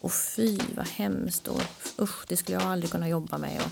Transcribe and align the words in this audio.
och 0.00 0.12
fy 0.12 0.58
vad 0.76 0.86
hemskt 0.86 1.48
och 1.48 1.62
usch 1.98 2.24
det 2.28 2.36
skulle 2.36 2.58
jag 2.58 2.66
aldrig 2.66 2.90
kunna 2.90 3.08
jobba 3.08 3.38
med. 3.38 3.60
Och 3.62 3.70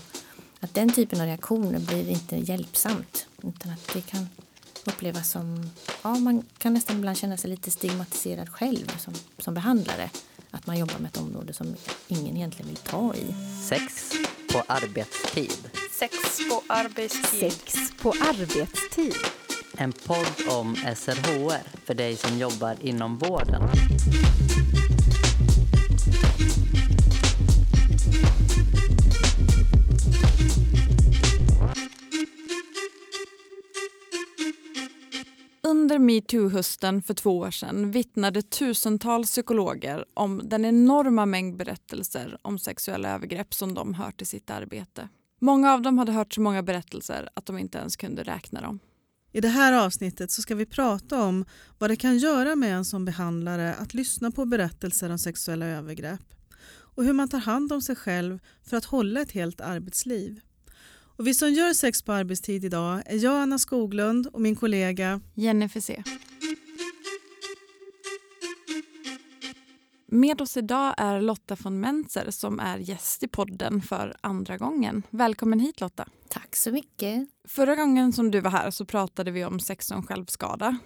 att 0.59 0.73
den 0.73 0.89
typen 0.89 1.21
av 1.21 1.27
reaktioner 1.27 1.79
blir 1.79 2.09
inte 2.09 2.35
hjälpsamt 2.35 3.27
utan 3.43 3.71
att 3.71 3.93
det 3.93 4.01
kan 4.01 4.27
upplevas 4.85 5.29
som, 5.29 5.69
ja 6.03 6.15
man 6.15 6.43
kan 6.57 6.73
nästan 6.73 6.97
ibland 6.97 7.17
känna 7.17 7.37
sig 7.37 7.49
lite 7.49 7.71
stigmatiserad 7.71 8.49
själv 8.49 8.97
som, 8.97 9.13
som 9.37 9.53
behandlare. 9.53 10.09
Att 10.51 10.67
man 10.67 10.77
jobbar 10.77 10.99
med 10.99 11.09
ett 11.09 11.17
område 11.17 11.53
som 11.53 11.75
ingen 12.07 12.37
egentligen 12.37 12.67
vill 12.67 12.77
ta 12.77 13.15
i. 13.15 13.35
Sex 13.69 14.11
på 14.53 14.63
arbetstid. 14.67 15.69
Sex 15.91 16.13
på 16.49 16.63
arbetstid. 16.67 17.51
Sex 17.51 17.75
på 18.01 18.09
arbetstid. 18.09 19.15
En 19.77 19.91
podd 19.91 20.47
om 20.49 20.75
SRHR 20.75 21.85
för 21.85 21.93
dig 21.93 22.15
som 22.15 22.37
jobbar 22.37 22.75
inom 22.81 23.17
vården. 23.17 23.69
Metoo-hösten 36.07 37.01
för 37.01 37.13
två 37.13 37.37
år 37.37 37.51
sedan 37.51 37.91
vittnade 37.91 38.41
tusentals 38.41 39.31
psykologer 39.31 40.05
om 40.13 40.41
den 40.43 40.65
enorma 40.65 41.25
mängd 41.25 41.57
berättelser 41.57 42.37
om 42.41 42.59
sexuella 42.59 43.09
övergrepp 43.15 43.53
som 43.53 43.73
de 43.73 43.93
hört 43.93 44.21
i 44.21 44.25
sitt 44.25 44.49
arbete. 44.49 45.09
Många 45.39 45.73
av 45.73 45.81
dem 45.81 45.97
hade 45.97 46.11
hört 46.11 46.33
så 46.33 46.41
många 46.41 46.63
berättelser 46.63 47.29
att 47.33 47.45
de 47.45 47.57
inte 47.57 47.77
ens 47.77 47.95
kunde 47.95 48.23
räkna 48.23 48.61
dem. 48.61 48.79
I 49.31 49.41
det 49.41 49.47
här 49.47 49.85
avsnittet 49.85 50.31
så 50.31 50.41
ska 50.41 50.55
vi 50.55 50.65
prata 50.65 51.23
om 51.23 51.45
vad 51.77 51.89
det 51.89 51.95
kan 51.95 52.17
göra 52.17 52.55
med 52.55 52.73
en 52.75 52.85
som 52.85 53.05
behandlare 53.05 53.73
att 53.73 53.93
lyssna 53.93 54.31
på 54.31 54.45
berättelser 54.45 55.09
om 55.09 55.19
sexuella 55.19 55.65
övergrepp 55.65 56.33
och 56.97 57.03
hur 57.03 57.13
man 57.13 57.29
tar 57.29 57.39
hand 57.39 57.71
om 57.71 57.81
sig 57.81 57.95
själv 57.95 58.39
för 58.63 58.77
att 58.77 58.85
hålla 58.85 59.21
ett 59.21 59.31
helt 59.31 59.61
arbetsliv. 59.61 60.39
Och 61.17 61.27
vi 61.27 61.33
som 61.33 61.53
gör 61.53 61.73
sex 61.73 62.01
på 62.01 62.13
arbetstid 62.13 62.65
idag 62.65 63.01
är 63.05 63.23
jag, 63.23 63.41
Anna 63.41 63.59
Skoglund 63.59 64.27
och 64.27 64.41
min 64.41 64.55
kollega 64.55 65.21
Jennifer 65.33 65.79
C. 65.79 66.03
Med 70.05 70.41
oss 70.41 70.57
idag 70.57 70.93
är 70.97 71.21
Lotta 71.21 71.57
von 71.59 71.79
Menzer 71.79 72.31
som 72.31 72.59
är 72.59 72.77
gäst 72.77 73.23
i 73.23 73.27
podden 73.27 73.81
för 73.81 74.15
andra 74.21 74.57
gången. 74.57 75.03
Välkommen 75.09 75.59
hit 75.59 75.81
Lotta. 75.81 76.07
Tack 76.29 76.55
så 76.55 76.71
mycket. 76.71 77.29
Förra 77.47 77.75
gången 77.75 78.13
som 78.13 78.31
du 78.31 78.41
var 78.41 78.51
här 78.51 78.71
så 78.71 78.85
pratade 78.85 79.31
vi 79.31 79.45
om 79.45 79.59
sex 79.59 79.87
som 79.87 80.03
självskada. 80.03 80.77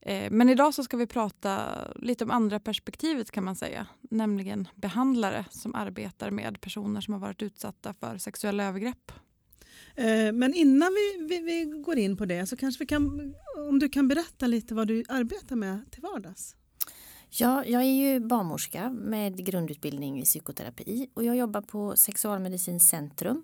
Eh, 0.00 0.30
men 0.30 0.48
idag 0.48 0.74
så 0.74 0.84
ska 0.84 0.96
vi 0.96 1.06
prata 1.06 1.62
lite 1.96 2.24
om 2.24 2.30
andra 2.30 2.60
perspektivet 2.60 3.30
kan 3.30 3.44
man 3.44 3.56
säga. 3.56 3.86
Nämligen 4.10 4.68
behandlare 4.74 5.44
som 5.50 5.74
arbetar 5.74 6.30
med 6.30 6.60
personer 6.60 7.00
som 7.00 7.14
har 7.14 7.20
varit 7.20 7.42
utsatta 7.42 7.94
för 7.94 8.18
sexuella 8.18 8.64
övergrepp. 8.64 9.12
Eh, 9.94 10.32
men 10.32 10.54
innan 10.54 10.88
vi, 10.94 11.26
vi, 11.28 11.42
vi, 11.42 11.64
går 11.64 11.98
in 11.98 12.16
på 12.16 12.24
det 12.24 12.46
så 12.46 12.56
kanske 12.56 12.82
vi 12.82 12.86
kan, 12.86 13.34
om 13.68 13.78
du 13.78 13.88
kan 13.88 14.08
berätta 14.08 14.46
lite 14.46 14.74
vad 14.74 14.88
du 14.88 15.04
arbetar 15.08 15.56
med 15.56 15.90
till 15.90 16.02
vardags. 16.02 16.56
Ja, 17.28 17.64
jag 17.64 17.82
är 17.82 18.12
ju 18.12 18.20
barnmorska 18.20 18.90
med 18.90 19.46
grundutbildning 19.46 20.20
i 20.20 20.24
psykoterapi 20.24 21.08
och 21.14 21.24
jag 21.24 21.36
jobbar 21.36 21.60
på 21.60 21.96
Sexualmedicinskt 21.96 22.90
centrum 22.90 23.42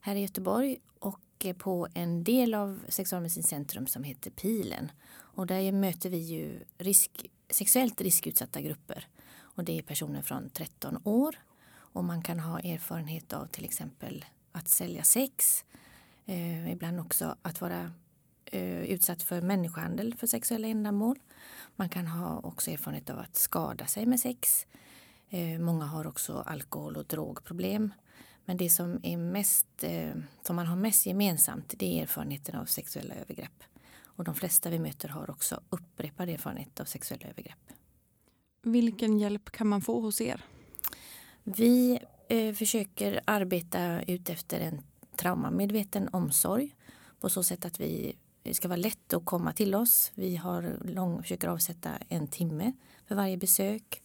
här 0.00 0.16
i 0.16 0.20
Göteborg 0.20 0.76
och 0.98 1.46
på 1.58 1.88
en 1.94 2.24
del 2.24 2.54
av 2.54 2.80
Sexualmedicinskt 2.88 3.50
centrum 3.50 3.86
som 3.86 4.04
heter 4.04 4.30
Pilen. 4.30 4.92
Och 5.10 5.46
där 5.46 5.72
möter 5.72 6.10
vi 6.10 6.18
ju 6.18 6.60
risk, 6.78 7.30
sexuellt 7.50 8.00
riskutsatta 8.00 8.60
grupper 8.60 9.06
och 9.58 9.64
det 9.64 9.78
är 9.78 9.82
personer 9.82 10.22
från 10.22 10.50
13 10.50 10.98
år 11.04 11.36
och 11.70 12.04
man 12.04 12.22
kan 12.22 12.40
ha 12.40 12.58
erfarenhet 12.58 13.32
av 13.32 13.46
till 13.46 13.64
exempel 13.64 14.24
att 14.58 14.68
sälja 14.68 15.04
sex, 15.04 15.64
eh, 16.26 16.72
ibland 16.72 17.00
också 17.00 17.36
att 17.42 17.60
vara 17.60 17.92
eh, 18.44 18.82
utsatt 18.82 19.22
för 19.22 19.40
människohandel 19.40 20.14
för 20.14 20.26
sexuella 20.26 20.68
ändamål. 20.68 21.18
Man 21.76 21.88
kan 21.88 22.06
ha 22.06 22.40
också 22.40 22.70
erfarenhet 22.70 23.10
av 23.10 23.18
att 23.18 23.36
skada 23.36 23.86
sig 23.86 24.06
med 24.06 24.20
sex. 24.20 24.66
Eh, 25.30 25.58
många 25.58 25.84
har 25.84 26.06
också 26.06 26.42
alkohol 26.46 26.96
och 26.96 27.04
drogproblem. 27.04 27.92
Men 28.44 28.56
det 28.56 28.70
som, 28.70 29.00
är 29.02 29.16
mest, 29.16 29.66
eh, 29.80 30.14
som 30.42 30.56
man 30.56 30.66
har 30.66 30.76
mest 30.76 31.06
gemensamt 31.06 31.74
det 31.78 31.98
är 31.98 32.02
erfarenheten 32.02 32.54
av 32.54 32.64
sexuella 32.64 33.14
övergrepp. 33.14 33.64
Och 34.02 34.24
de 34.24 34.34
flesta 34.34 34.70
vi 34.70 34.78
möter 34.78 35.08
har 35.08 35.30
också 35.30 35.60
upprepad 35.70 36.28
erfarenhet 36.28 36.80
av 36.80 36.84
sexuella 36.84 37.26
övergrepp. 37.26 37.72
Vilken 38.62 39.18
hjälp 39.18 39.50
kan 39.50 39.66
man 39.66 39.80
få 39.80 40.00
hos 40.00 40.20
er? 40.20 40.44
Vi 41.44 41.98
eh, 42.28 42.54
försöker 42.54 43.20
arbeta 43.24 44.02
ut 44.02 44.30
efter 44.30 44.60
en 44.60 44.82
traumamedveten 45.16 46.08
omsorg 46.12 46.74
på 47.20 47.28
så 47.28 47.42
sätt 47.42 47.64
att 47.64 47.80
vi 47.80 48.16
det 48.42 48.54
ska 48.54 48.68
vara 48.68 48.76
lätt 48.76 49.14
att 49.14 49.24
komma 49.24 49.52
till 49.52 49.74
oss. 49.74 50.12
Vi 50.14 50.36
har 50.36 50.78
lång, 50.84 51.22
försöker 51.22 51.48
avsätta 51.48 51.90
en 52.08 52.26
timme 52.26 52.72
för 53.06 53.14
varje 53.14 53.36
besök 53.36 54.02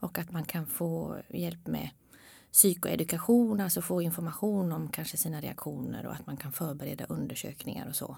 och 0.00 0.18
att 0.18 0.32
man 0.32 0.44
kan 0.44 0.66
få 0.66 1.16
hjälp 1.28 1.66
med 1.66 1.90
psykoedukation, 2.52 3.60
alltså 3.60 3.82
få 3.82 4.02
information 4.02 4.72
om 4.72 4.88
kanske 4.88 5.16
sina 5.16 5.40
reaktioner 5.40 6.06
och 6.06 6.12
att 6.12 6.26
man 6.26 6.36
kan 6.36 6.52
förbereda 6.52 7.04
undersökningar 7.04 7.88
och 7.88 7.96
så. 7.96 8.16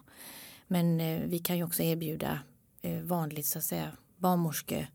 Men 0.66 1.00
eh, 1.00 1.20
vi 1.26 1.38
kan 1.38 1.56
ju 1.56 1.64
också 1.64 1.82
erbjuda 1.82 2.38
eh, 2.82 3.00
vanligt 3.00 3.46
så 3.46 3.58
att 3.58 3.64
säga 3.64 3.92
barnmorske 4.16 4.88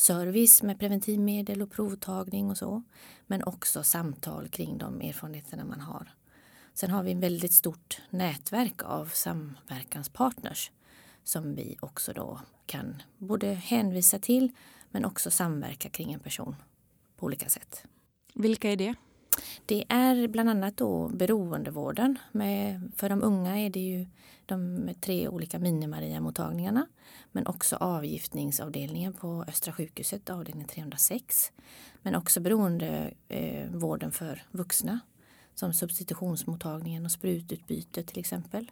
barnmorskeservice 0.00 0.62
med 0.62 0.78
preventivmedel 0.78 1.62
och 1.62 1.70
provtagning 1.70 2.50
och 2.50 2.58
så. 2.58 2.82
Men 3.26 3.44
också 3.44 3.82
samtal 3.82 4.48
kring 4.48 4.78
de 4.78 5.00
erfarenheterna 5.00 5.64
man 5.64 5.80
har. 5.80 6.14
Sen 6.74 6.90
har 6.90 7.02
vi 7.02 7.12
ett 7.12 7.18
väldigt 7.18 7.52
stort 7.52 8.02
nätverk 8.10 8.82
av 8.82 9.06
samverkanspartners 9.06 10.70
som 11.24 11.54
vi 11.54 11.76
också 11.80 12.12
då 12.12 12.40
kan 12.66 13.02
både 13.18 13.46
hänvisa 13.46 14.18
till 14.18 14.52
men 14.90 15.04
också 15.04 15.30
samverka 15.30 15.88
kring 15.88 16.12
en 16.12 16.20
person 16.20 16.56
på 17.16 17.26
olika 17.26 17.48
sätt. 17.48 17.84
Vilka 18.34 18.70
är 18.70 18.76
det? 18.76 18.94
Det 19.66 19.84
är 19.88 20.28
bland 20.28 20.50
annat 20.50 20.76
då 20.76 21.08
beroendevården. 21.08 22.18
Med, 22.32 22.92
för 22.96 23.08
de 23.08 23.22
unga 23.22 23.58
är 23.58 23.70
det 23.70 23.80
ju 23.80 24.06
de 24.50 24.94
tre 25.00 25.28
olika 25.28 25.58
Mini-Maria-mottagningarna 25.58 26.86
men 27.32 27.46
också 27.46 27.76
avgiftningsavdelningen 27.76 29.12
på 29.12 29.44
Östra 29.48 29.72
sjukhuset, 29.72 30.30
avdelning 30.30 30.64
306. 30.64 31.52
Men 32.02 32.14
också 32.14 32.40
beroendevården 32.40 34.08
eh, 34.08 34.14
för 34.14 34.42
vuxna 34.50 35.00
som 35.54 35.72
substitutionsmottagningen 35.72 37.04
och 37.04 37.12
sprututbyte 37.12 38.02
till 38.02 38.18
exempel. 38.18 38.70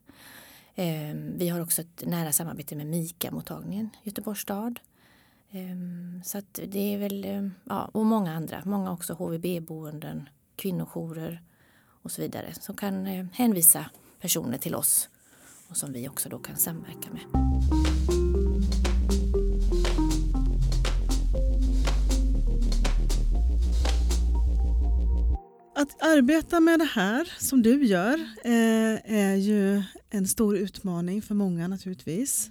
Eh, 0.75 1.15
vi 1.15 1.49
har 1.49 1.61
också 1.61 1.83
ett 1.83 2.03
nära 2.06 2.33
samarbete 2.33 2.77
med 2.77 2.87
MIKA-mottagningen 2.87 3.91
Göteborgs 4.03 4.41
stad. 4.41 4.81
Eh, 5.50 6.22
så 6.25 6.38
att 6.38 6.61
det 6.67 6.94
är 6.94 6.99
väl, 6.99 7.25
eh, 7.25 7.49
ja, 7.65 7.91
och 7.93 8.06
många 8.06 8.34
andra, 8.34 8.62
många 8.65 8.93
också 8.93 9.15
HVB-boenden, 9.15 10.28
kvinnojourer 10.56 11.43
och 12.03 12.11
så 12.11 12.22
vidare 12.22 12.55
som 12.55 12.77
kan 12.77 13.06
eh, 13.06 13.27
hänvisa 13.33 13.91
personer 14.21 14.59
till 14.59 14.75
oss 14.75 15.09
och 15.69 15.77
som 15.77 15.93
vi 15.93 16.09
också 16.09 16.29
då 16.29 16.39
kan 16.39 16.56
samverka 16.56 17.11
med. 17.11 17.23
Att 25.75 26.03
arbeta 26.03 26.61
med 26.61 26.79
det 26.79 26.84
här 26.84 27.33
som 27.39 27.62
du 27.62 27.84
gör 27.84 28.15
eh, 28.45 29.15
är 29.15 29.34
ju 29.34 29.83
en 30.11 30.27
stor 30.27 30.56
utmaning 30.56 31.23
för 31.23 31.34
många 31.34 31.69
naturligtvis. 31.69 32.50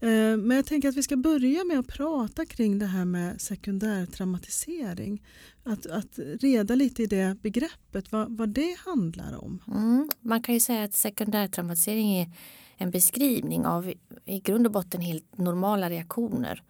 Eh, 0.00 0.36
men 0.36 0.50
jag 0.50 0.66
tänker 0.66 0.88
att 0.88 0.96
vi 0.96 1.02
ska 1.02 1.16
börja 1.16 1.64
med 1.64 1.78
att 1.78 1.86
prata 1.86 2.46
kring 2.46 2.78
det 2.78 2.86
här 2.86 3.04
med 3.04 3.40
sekundär 3.40 4.06
traumatisering. 4.06 5.22
Att, 5.64 5.86
att 5.86 6.18
reda 6.18 6.74
lite 6.74 7.02
i 7.02 7.06
det 7.06 7.36
begreppet, 7.42 8.12
vad, 8.12 8.36
vad 8.36 8.48
det 8.48 8.76
handlar 8.78 9.44
om. 9.44 9.62
Mm, 9.68 10.10
man 10.20 10.42
kan 10.42 10.54
ju 10.54 10.60
säga 10.60 10.84
att 10.84 10.94
sekundär 10.94 11.48
traumatisering 11.48 12.14
är 12.14 12.30
en 12.76 12.90
beskrivning 12.90 13.66
av 13.66 13.92
i 14.24 14.40
grund 14.40 14.66
och 14.66 14.72
botten 14.72 15.00
helt 15.00 15.38
normala 15.38 15.90
reaktioner 15.90 16.62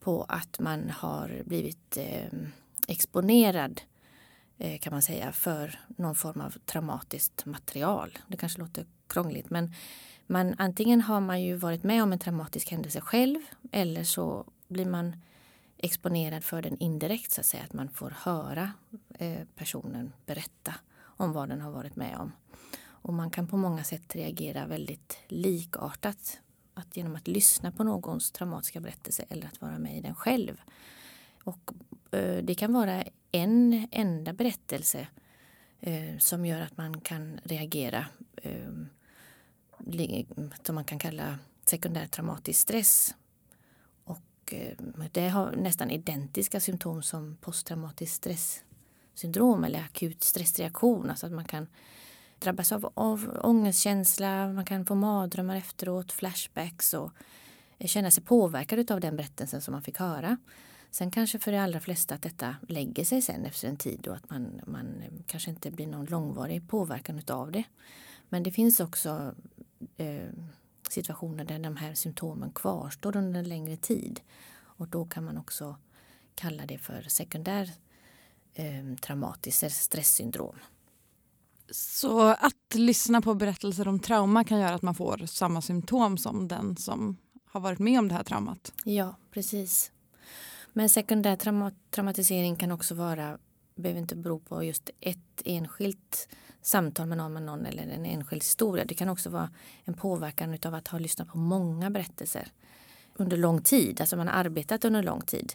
på 0.00 0.22
att 0.28 0.58
man 0.60 0.90
har 0.90 1.42
blivit 1.44 1.96
eh, 1.96 2.38
exponerad 2.88 3.80
Eh, 4.62 4.78
kan 4.78 4.92
man 4.92 5.02
säga 5.02 5.32
för 5.32 5.80
någon 5.96 6.14
form 6.14 6.40
av 6.40 6.54
traumatiskt 6.64 7.46
material. 7.46 8.18
Det 8.28 8.36
kanske 8.36 8.58
låter 8.58 8.86
krångligt 9.08 9.50
men 9.50 9.74
man, 10.32 10.54
antingen 10.58 11.00
har 11.00 11.20
man 11.20 11.42
ju 11.42 11.54
varit 11.54 11.82
med 11.82 12.02
om 12.02 12.12
en 12.12 12.18
traumatisk 12.18 12.70
händelse 12.70 13.00
själv 13.00 13.40
eller 13.72 14.04
så 14.04 14.44
blir 14.68 14.86
man 14.86 15.16
exponerad 15.76 16.44
för 16.44 16.62
den 16.62 16.78
indirekt 16.78 17.32
så 17.32 17.40
att 17.40 17.46
säga. 17.46 17.62
Att 17.62 17.72
man 17.72 17.88
får 17.88 18.10
höra 18.10 18.72
eh, 19.18 19.40
personen 19.56 20.12
berätta 20.26 20.74
om 21.00 21.32
vad 21.32 21.48
den 21.48 21.60
har 21.60 21.70
varit 21.70 21.96
med 21.96 22.16
om. 22.16 22.32
Och 22.84 23.14
man 23.14 23.30
kan 23.30 23.46
på 23.46 23.56
många 23.56 23.84
sätt 23.84 24.16
reagera 24.16 24.66
väldigt 24.66 25.18
likartat. 25.28 26.40
Att 26.74 26.96
genom 26.96 27.16
att 27.16 27.28
lyssna 27.28 27.72
på 27.72 27.84
någons 27.84 28.32
traumatiska 28.32 28.80
berättelse 28.80 29.24
eller 29.28 29.46
att 29.46 29.60
vara 29.60 29.78
med 29.78 29.96
i 29.96 30.00
den 30.00 30.14
själv. 30.14 30.60
Och 31.44 31.72
eh, 32.10 32.44
det 32.44 32.54
kan 32.54 32.72
vara 32.72 33.04
en 33.32 33.88
enda 33.90 34.32
berättelse 34.32 35.06
eh, 35.80 36.18
som 36.18 36.46
gör 36.46 36.60
att 36.60 36.76
man 36.76 37.00
kan 37.00 37.40
reagera 37.44 38.06
ehm, 38.42 38.88
som 40.62 40.74
man 40.74 40.84
kan 40.84 40.98
kalla 40.98 41.38
sekundär 41.66 42.06
traumatisk 42.06 42.60
stress. 42.60 43.14
Och 44.04 44.54
eh, 44.54 44.76
det 45.12 45.28
har 45.28 45.52
nästan 45.56 45.90
identiska 45.90 46.60
symptom 46.60 47.02
som 47.02 47.36
posttraumatisk 47.40 48.14
stresssyndrom 48.14 49.64
eller 49.64 49.80
akut 49.80 50.22
stressreaktion. 50.22 51.10
Alltså 51.10 51.26
att 51.26 51.32
man 51.32 51.44
kan 51.44 51.66
drabbas 52.38 52.72
av, 52.72 52.92
av 52.94 53.40
ångestkänsla, 53.42 54.52
man 54.52 54.64
kan 54.64 54.86
få 54.86 54.94
mardrömmar 54.94 55.56
efteråt, 55.56 56.12
flashbacks 56.12 56.94
och 56.94 57.12
eh, 57.78 57.86
känna 57.86 58.10
sig 58.10 58.22
påverkad 58.24 58.90
av 58.90 59.00
den 59.00 59.16
berättelsen 59.16 59.60
som 59.60 59.72
man 59.72 59.82
fick 59.82 59.98
höra. 59.98 60.36
Sen 60.90 61.10
kanske 61.10 61.38
för 61.38 61.52
de 61.52 61.58
allra 61.58 61.80
flesta 61.80 62.14
att 62.14 62.22
detta 62.22 62.56
lägger 62.68 63.04
sig 63.04 63.22
sen 63.22 63.44
efter 63.44 63.68
en 63.68 63.76
tid 63.76 64.08
och 64.08 64.16
att 64.16 64.30
man, 64.30 64.60
man 64.66 65.02
kanske 65.26 65.50
inte 65.50 65.70
blir 65.70 65.86
någon 65.86 66.06
långvarig 66.06 66.68
påverkan 66.68 67.22
av 67.28 67.52
det. 67.52 67.64
Men 68.32 68.42
det 68.42 68.50
finns 68.50 68.80
också 68.80 69.34
eh, 69.96 70.28
situationer 70.88 71.44
där 71.44 71.58
de 71.58 71.76
här 71.76 71.94
symptomen 71.94 72.52
kvarstår 72.52 73.16
under 73.16 73.40
en 73.40 73.48
längre 73.48 73.76
tid. 73.76 74.20
Och 74.54 74.88
då 74.88 75.04
kan 75.04 75.24
man 75.24 75.38
också 75.38 75.76
kalla 76.34 76.66
det 76.66 76.78
för 76.78 77.02
sekundär 77.02 77.70
eh, 78.54 78.96
traumatiskt 79.02 79.72
stresssyndrom. 79.72 80.56
Så 81.70 82.20
att 82.20 82.74
lyssna 82.74 83.20
på 83.20 83.34
berättelser 83.34 83.88
om 83.88 83.98
trauma 83.98 84.44
kan 84.44 84.60
göra 84.60 84.74
att 84.74 84.82
man 84.82 84.94
får 84.94 85.26
samma 85.26 85.62
symptom 85.62 86.18
som 86.18 86.48
den 86.48 86.76
som 86.76 87.16
har 87.44 87.60
varit 87.60 87.78
med 87.78 87.98
om 87.98 88.08
det 88.08 88.14
här 88.14 88.24
traumat? 88.24 88.72
Ja, 88.84 89.16
precis. 89.30 89.92
Men 90.72 90.88
sekundär 90.88 91.36
trauma 91.36 91.72
traumatisering 91.90 92.56
kan 92.56 92.72
också 92.72 92.94
vara, 92.94 93.38
behöver 93.82 94.00
inte 94.00 94.16
bero 94.16 94.38
på 94.38 94.64
just 94.64 94.90
ett 95.00 95.42
enskilt 95.44 96.28
samtal 96.60 97.06
med 97.06 97.18
någon, 97.18 97.32
med 97.32 97.42
någon 97.42 97.66
eller 97.66 97.82
en 97.82 98.06
enskild 98.06 98.42
historia. 98.42 98.84
Det 98.84 98.94
kan 98.94 99.08
också 99.08 99.30
vara 99.30 99.50
en 99.84 99.94
påverkan 99.94 100.58
av 100.64 100.74
att 100.74 100.88
ha 100.88 100.98
lyssnat 100.98 101.28
på 101.28 101.38
många 101.38 101.90
berättelser 101.90 102.48
under 103.14 103.36
lång 103.36 103.62
tid, 103.62 104.00
alltså 104.00 104.16
man 104.16 104.28
har 104.28 104.34
arbetat 104.34 104.84
under 104.84 105.02
lång 105.02 105.20
tid. 105.20 105.52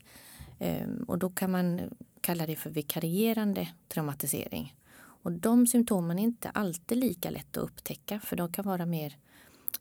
Ehm, 0.60 1.04
och 1.08 1.18
då 1.18 1.30
kan 1.30 1.52
man 1.52 1.82
kalla 2.22 2.48
det 2.48 2.56
för 2.56 2.70
vikarierande 2.70 3.68
traumatisering. 3.88 4.76
Och 4.98 5.32
de 5.32 5.68
symptomen 5.68 6.20
är 6.20 6.24
inte 6.24 6.50
alltid 6.50 6.98
lika 6.98 7.30
lätt 7.30 7.58
att 7.58 7.64
upptäcka 7.64 8.20
för 8.20 8.36
de 8.36 8.52
kan 8.52 8.66
vara 8.66 8.86
mer 8.86 9.18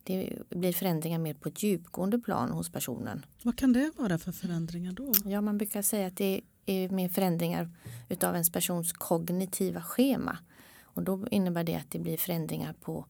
det 0.06 0.38
blir 0.48 0.72
förändringar 0.72 1.18
mer 1.18 1.34
på 1.34 1.48
ett 1.48 1.62
djupgående 1.62 2.18
plan 2.18 2.50
hos 2.50 2.70
personen. 2.70 3.26
Vad 3.42 3.58
kan 3.58 3.72
det 3.72 3.90
vara 3.96 4.18
för 4.18 4.32
förändringar 4.32 4.92
då? 4.92 5.12
Ja, 5.24 5.40
man 5.40 5.58
brukar 5.58 5.82
säga 5.82 6.06
att 6.06 6.16
det 6.16 6.40
med 6.90 7.12
förändringar 7.12 7.70
utav 8.08 8.34
ens 8.34 8.50
persons 8.50 8.92
kognitiva 8.92 9.82
schema. 9.82 10.38
Och 10.82 11.02
då 11.02 11.28
innebär 11.30 11.64
det 11.64 11.74
att 11.74 11.90
det 11.90 11.98
blir 11.98 12.16
förändringar 12.16 12.72
på 12.72 13.06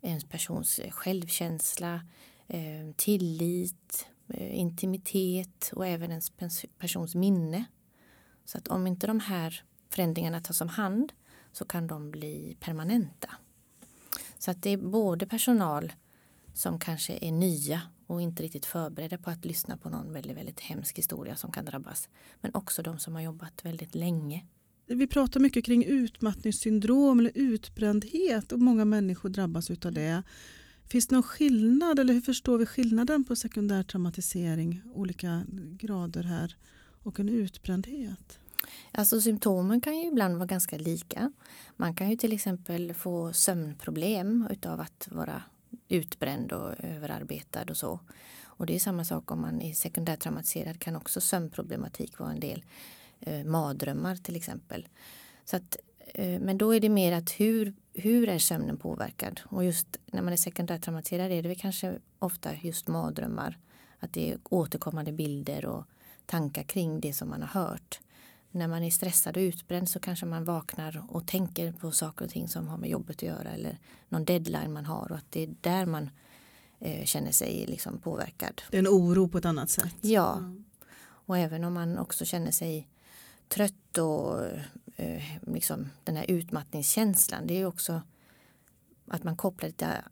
ens 0.00 0.24
persons 0.24 0.78
eh, 0.78 0.90
självkänsla, 0.90 2.00
eh, 2.48 2.94
tillit, 2.96 4.06
eh, 4.28 4.58
intimitet 4.58 5.72
och 5.76 5.86
även 5.86 6.10
ens 6.10 6.32
persons 6.78 7.14
minne. 7.14 7.64
Så 8.44 8.58
att 8.58 8.68
om 8.68 8.86
inte 8.86 9.06
de 9.06 9.20
här 9.20 9.62
förändringarna 9.90 10.40
tas 10.40 10.60
om 10.60 10.68
hand 10.68 11.12
så 11.52 11.64
kan 11.64 11.86
de 11.86 12.10
bli 12.10 12.56
permanenta. 12.60 13.30
Så 14.38 14.50
att 14.50 14.62
det 14.62 14.70
är 14.70 14.76
både 14.76 15.26
personal 15.26 15.92
som 16.54 16.78
kanske 16.78 17.18
är 17.20 17.32
nya 17.32 17.82
och 18.06 18.22
inte 18.22 18.42
riktigt 18.42 18.66
förberedda 18.66 19.18
på 19.18 19.30
att 19.30 19.44
lyssna 19.44 19.76
på 19.76 19.90
någon 19.90 20.12
väldigt, 20.12 20.36
väldigt 20.36 20.60
hemsk 20.60 20.98
historia 20.98 21.36
som 21.36 21.52
kan 21.52 21.64
drabbas. 21.64 22.08
Men 22.40 22.54
också 22.54 22.82
de 22.82 22.98
som 22.98 23.14
har 23.14 23.22
jobbat 23.22 23.64
väldigt 23.64 23.94
länge. 23.94 24.46
Vi 24.86 25.06
pratar 25.06 25.40
mycket 25.40 25.64
kring 25.64 25.84
utmattningssyndrom 25.84 27.20
eller 27.20 27.32
utbrändhet 27.34 28.52
och 28.52 28.58
många 28.58 28.84
människor 28.84 29.28
drabbas 29.28 29.70
av 29.70 29.92
det. 29.92 30.22
Finns 30.88 31.06
det 31.06 31.14
någon 31.14 31.22
skillnad 31.22 31.98
eller 31.98 32.14
hur 32.14 32.20
förstår 32.20 32.58
vi 32.58 32.66
skillnaden 32.66 33.24
på 33.24 33.36
sekundär 33.36 33.82
traumatisering, 33.82 34.82
olika 34.94 35.44
grader 35.78 36.22
här 36.22 36.56
och 37.02 37.20
en 37.20 37.28
utbrändhet? 37.28 38.38
Alltså 38.92 39.20
symptomen 39.20 39.80
kan 39.80 39.96
ju 39.96 40.08
ibland 40.08 40.34
vara 40.34 40.46
ganska 40.46 40.78
lika. 40.78 41.32
Man 41.76 41.94
kan 41.94 42.10
ju 42.10 42.16
till 42.16 42.32
exempel 42.32 42.94
få 42.94 43.32
sömnproblem 43.32 44.48
utav 44.50 44.80
att 44.80 45.08
vara 45.10 45.42
utbränd 45.88 46.52
och 46.52 46.74
överarbetad 46.78 47.64
och 47.70 47.76
så. 47.76 48.00
Och 48.44 48.66
det 48.66 48.74
är 48.74 48.78
samma 48.78 49.04
sak 49.04 49.30
om 49.30 49.40
man 49.40 49.62
är 49.62 49.72
sekundärtraumatiserad 49.72 50.78
kan 50.78 50.96
också 50.96 51.20
sömnproblematik 51.20 52.18
vara 52.18 52.30
en 52.30 52.40
del. 52.40 52.64
Eh, 53.20 53.44
mardrömmar 53.44 54.16
till 54.16 54.36
exempel. 54.36 54.88
Så 55.44 55.56
att, 55.56 55.76
eh, 56.14 56.40
men 56.40 56.58
då 56.58 56.74
är 56.74 56.80
det 56.80 56.88
mer 56.88 57.12
att 57.12 57.30
hur, 57.30 57.74
hur 57.92 58.28
är 58.28 58.38
sömnen 58.38 58.76
påverkad? 58.76 59.40
Och 59.44 59.64
just 59.64 59.98
när 60.06 60.22
man 60.22 60.32
är 60.32 60.36
sekundärtraumatiserad 60.36 61.32
är 61.32 61.42
det 61.42 61.48
väl 61.48 61.58
kanske 61.58 61.98
ofta 62.18 62.50
just 62.54 62.88
mardrömmar. 62.88 63.58
Att 63.98 64.12
det 64.12 64.32
är 64.32 64.38
återkommande 64.42 65.12
bilder 65.12 65.66
och 65.66 65.84
tankar 66.26 66.62
kring 66.62 67.00
det 67.00 67.12
som 67.12 67.28
man 67.28 67.42
har 67.42 67.60
hört 67.60 68.00
när 68.56 68.68
man 68.68 68.82
är 68.82 68.90
stressad 68.90 69.36
och 69.36 69.40
utbränd 69.40 69.88
så 69.88 70.00
kanske 70.00 70.26
man 70.26 70.44
vaknar 70.44 71.04
och 71.08 71.26
tänker 71.26 71.72
på 71.72 71.90
saker 71.90 72.24
och 72.24 72.30
ting 72.30 72.48
som 72.48 72.68
har 72.68 72.76
med 72.76 72.90
jobbet 72.90 73.16
att 73.16 73.22
göra 73.22 73.50
eller 73.50 73.78
någon 74.08 74.24
deadline 74.24 74.72
man 74.72 74.84
har 74.84 75.12
och 75.12 75.18
att 75.18 75.30
det 75.30 75.42
är 75.42 75.54
där 75.60 75.86
man 75.86 76.10
eh, 76.78 77.04
känner 77.04 77.32
sig 77.32 77.66
liksom 77.66 77.98
påverkad. 77.98 78.62
Det 78.70 78.76
är 78.76 78.78
en 78.78 78.88
oro 78.88 79.28
på 79.28 79.38
ett 79.38 79.44
annat 79.44 79.70
sätt. 79.70 79.94
Ja, 80.00 80.36
mm. 80.38 80.64
och 81.00 81.38
även 81.38 81.64
om 81.64 81.74
man 81.74 81.98
också 81.98 82.24
känner 82.24 82.50
sig 82.50 82.88
trött 83.48 83.98
och 83.98 84.44
eh, 84.96 85.22
liksom 85.46 85.90
den 86.04 86.16
här 86.16 86.30
utmattningskänslan. 86.30 87.46
Det 87.46 87.60
är 87.60 87.66
också 87.66 88.02
att 89.08 89.24
man 89.24 89.36
kopplar 89.36 89.72
det 89.76 90.02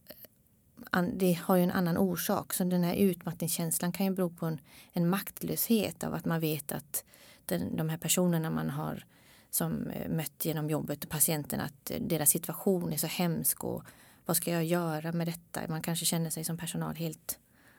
det 1.02 1.32
har 1.32 1.56
ju 1.56 1.62
en 1.62 1.70
annan 1.70 1.98
orsak. 1.98 2.52
Så 2.52 2.64
den 2.64 2.84
här 2.84 2.94
utmattningskänslan 2.94 3.92
kan 3.92 4.06
ju 4.06 4.12
bero 4.12 4.30
på 4.30 4.46
en, 4.46 4.60
en 4.92 5.08
maktlöshet 5.08 6.04
av 6.04 6.14
att 6.14 6.24
man 6.24 6.40
vet 6.40 6.72
att 6.72 7.04
den, 7.48 7.76
de 7.76 7.88
här 7.88 7.96
personerna 7.96 8.50
man 8.50 8.70
har 8.70 9.04
som 9.50 9.86
eh, 9.86 10.10
mött 10.10 10.44
genom 10.44 10.70
jobbet 10.70 11.04
och 11.04 11.10
patienten 11.10 11.60
att 11.60 11.90
eh, 11.90 12.00
deras 12.00 12.30
situation 12.30 12.92
är 12.92 12.96
så 12.96 13.06
hemsk 13.06 13.64
och 13.64 13.84
vad 14.26 14.36
ska 14.36 14.50
jag 14.50 14.64
göra 14.64 15.12
med 15.12 15.26
detta? 15.26 15.60
Man 15.68 15.82
kanske 15.82 16.04
känner 16.04 16.30
sig 16.30 16.44
som 16.44 16.56
personal 16.56 16.94
helt 16.94 17.38